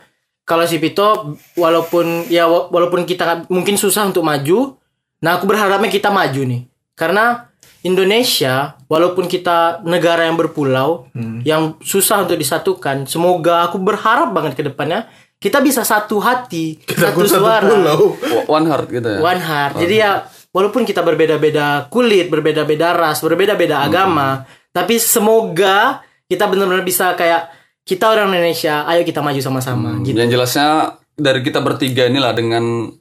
kalau 0.49 0.65
Cipito 0.65 1.37
walaupun 1.55 2.25
ya 2.27 2.49
wa- 2.49 2.67
walaupun 2.67 3.05
kita 3.05 3.45
mungkin 3.47 3.77
susah 3.77 4.09
untuk 4.09 4.25
maju, 4.25 4.81
nah 5.21 5.37
aku 5.37 5.45
berharapnya 5.45 5.93
kita 5.93 6.09
maju 6.09 6.41
nih. 6.41 6.65
Karena 6.97 7.47
Indonesia 7.85 8.55
walaupun 8.87 9.27
kita 9.27 9.85
negara 9.85 10.25
yang 10.25 10.35
berpulau 10.35 11.07
yang 11.43 11.77
susah 11.79 12.25
untuk 12.25 12.35
disatukan, 12.35 13.05
semoga 13.05 13.63
aku 13.63 13.77
berharap 13.77 14.33
banget 14.33 14.57
ke 14.57 14.65
depannya 14.65 15.05
kita 15.37 15.61
bisa 15.61 15.85
satu 15.85 16.19
hati, 16.19 16.81
Kita 16.81 17.15
satu 17.15 17.23
suara. 17.29 17.63
pulau. 17.63 18.19
One 18.51 18.67
heart 18.67 18.89
gitu 18.89 19.07
ya. 19.07 19.19
One 19.21 19.39
heart. 19.39 19.79
Jadi 19.79 19.95
ya 19.95 20.27
walaupun 20.51 20.83
kita 20.83 21.01
berbeda-beda 21.01 21.87
kulit, 21.87 22.27
berbeda-beda 22.27 22.91
ras, 22.91 23.21
berbeda-beda 23.21 23.79
agama, 23.81 24.43
tapi 24.69 24.99
semoga 24.99 26.03
kita 26.27 26.45
benar-benar 26.45 26.83
bisa 26.83 27.15
kayak 27.15 27.47
kita 27.89 28.05
orang 28.07 28.29
Indonesia, 28.29 28.85
ayo 28.85 29.01
kita 29.01 29.19
maju 29.19 29.41
sama-sama 29.41 29.97
gitu. 30.03 30.13
Yang 30.13 30.37
jelasnya 30.37 30.69
dari 31.11 31.41
kita 31.41 31.59
bertiga 31.59 32.05
inilah 32.05 32.31
dengan 32.31 32.93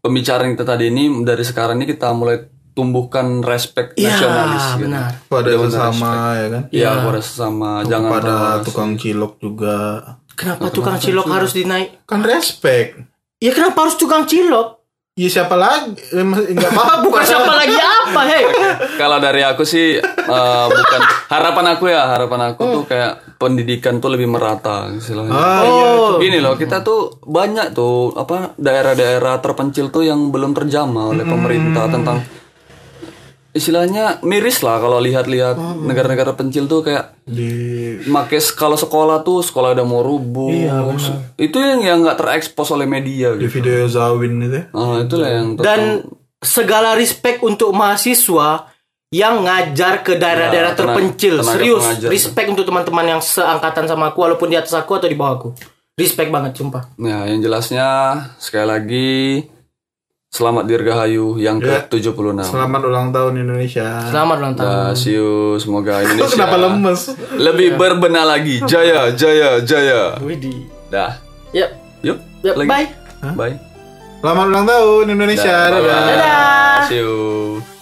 pembicaraan 0.00 0.50
kita 0.50 0.66
tadi 0.66 0.88
ini 0.88 1.22
dari 1.22 1.42
sekarang 1.42 1.78
ini 1.78 1.86
kita 1.88 2.10
mulai 2.10 2.42
tumbuhkan 2.72 3.40
respect 3.40 3.96
Iya, 3.96 4.12
nasionalis. 4.12 4.64
gitu. 4.68 4.82
benar. 4.84 5.08
Pada 5.24 5.40
Bener-bener 5.46 5.70
sesama 5.70 6.10
ya 6.34 6.46
kan. 6.46 6.62
Iya, 6.68 6.88
kepada 6.92 7.20
sesama. 7.22 7.70
Jangan 7.82 8.10
Pada 8.10 8.36
tukang 8.60 8.90
cilok 8.94 9.32
juga. 9.38 9.76
Kenapa 10.36 10.68
tukang 10.68 10.98
cilok 10.98 11.26
harus 11.26 11.52
dinaik? 11.54 12.04
Kan 12.04 12.20
respect. 12.20 13.00
Ya 13.38 13.50
kenapa 13.50 13.78
harus 13.80 13.96
tukang 13.96 14.26
cilok? 14.26 14.76
Ya 15.16 15.32
siapa 15.32 15.56
lagi? 15.56 15.96
Eh, 16.12 16.20
mas- 16.20 16.44
Enggak 16.44 16.68
apa-apa. 16.68 17.00
Bukan 17.08 17.22
siapa 17.24 17.48
lagi 17.48 17.72
apa, 17.72 18.20
hei? 18.26 18.44
Kalau 19.00 19.16
dari 19.16 19.40
aku 19.40 19.64
sih 19.64 19.96
eh, 19.96 20.66
bukan 20.68 21.00
harapan 21.26 21.66
aku 21.72 21.88
ya, 21.88 22.04
harapan 22.06 22.52
aku 22.52 22.62
tuh 22.70 22.84
kayak 22.84 23.24
pendidikan 23.36 24.00
tuh 24.00 24.12
lebih 24.12 24.28
merata 24.28 24.88
istilahnya. 24.92 25.32
Ah, 25.32 25.62
iya. 25.64 25.86
Oh, 25.96 26.16
Gini 26.16 26.40
loh, 26.40 26.56
kita 26.56 26.80
tuh 26.80 27.20
banyak 27.24 27.76
tuh 27.76 28.16
apa 28.16 28.56
daerah-daerah 28.56 29.40
terpencil 29.44 29.92
tuh 29.92 30.08
yang 30.08 30.32
belum 30.32 30.56
terjamah 30.56 31.12
oleh 31.12 31.24
pemerintah 31.28 31.86
tentang 31.92 32.18
istilahnya 33.56 34.20
miris 34.20 34.60
lah 34.60 34.76
kalau 34.76 35.00
lihat-lihat 35.00 35.56
negara-negara 35.80 36.36
pencil 36.36 36.68
tuh 36.68 36.84
kayak 36.84 37.16
Di 37.24 37.48
make 38.04 38.36
kalau 38.52 38.76
sekolah 38.76 39.24
tuh 39.24 39.40
sekolah 39.40 39.72
udah 39.72 39.86
mau 39.88 40.04
rubuh. 40.04 40.52
itu 41.40 41.56
yang 41.56 41.80
yang 41.80 41.98
nggak 42.04 42.20
terekspos 42.20 42.68
oleh 42.76 42.84
media 42.84 43.32
di 43.32 43.48
gitu. 43.48 43.64
video 43.64 43.88
Zawin 43.88 44.44
itu. 44.44 44.60
Ah, 44.76 45.00
itulah 45.00 45.28
yang 45.32 45.56
dan 45.56 46.04
segala 46.44 46.92
respect 46.94 47.40
untuk 47.40 47.72
mahasiswa 47.72 48.75
yang 49.08 49.40
ngajar 49.40 50.02
ke 50.02 50.14
daerah-daerah 50.14 50.72
Ya, 50.72 50.76
terpencil. 50.76 51.34
tenaga 51.38 51.52
Serius, 51.54 51.82
pengajar. 51.84 52.08
respect 52.10 52.48
untuk 52.50 52.64
teman-teman 52.64 53.06
yang 53.08 53.20
seangkatan 53.20 53.86
sama 53.86 54.10
aku 54.10 54.18
walaupun 54.20 54.48
di 54.48 54.56
atas 54.56 54.72
aku 54.72 54.94
atau 54.94 55.06
di 55.06 55.14
bawah 55.14 55.34
aku. 55.36 55.48
Respect 55.94 56.28
banget, 56.28 56.52
sumpah. 56.54 56.90
Nah, 56.96 57.24
yang 57.24 57.40
jelasnya 57.40 57.86
sekali 58.36 58.66
lagi 58.66 59.10
selamat 60.28 60.64
Dirgahayu 60.66 61.38
yang 61.38 61.56
Ya. 61.56 61.80
ke-76. 61.80 62.44
Selamat 62.44 62.80
ulang 62.84 63.08
tahun 63.08 63.32
Indonesia. 63.38 64.04
Selamat 64.04 64.36
ulang 64.36 64.54
tahun. 64.54 64.68
Nah, 64.68 64.90
see 64.92 65.14
you. 65.14 65.56
Semoga 65.56 65.94
Indonesia 66.04 66.36
Kenapa 66.36 66.56
lemes? 66.58 67.00
lebih 67.32 67.68
berbenah 67.74 68.26
lagi. 68.26 68.60
Jaya, 68.62 69.08
jaya, 69.10 69.62
jaya. 69.62 70.20
Widih. 70.20 70.68
Dah. 70.86 71.16
Yap, 71.50 71.70
Yuk. 72.02 72.18
yap, 72.42 72.54
lagi. 72.54 72.68
bye. 72.68 72.86
Bye. 73.32 73.56
Selamat 74.18 74.44
ulang 74.46 74.66
tahun 74.66 75.04
Indonesia. 75.08 75.56
Dah, 75.64 75.70
Dadah. 75.70 75.80
bye-bye. 75.80 76.08
Dadah. 76.12 76.80
See 76.84 76.98
you. 76.98 77.75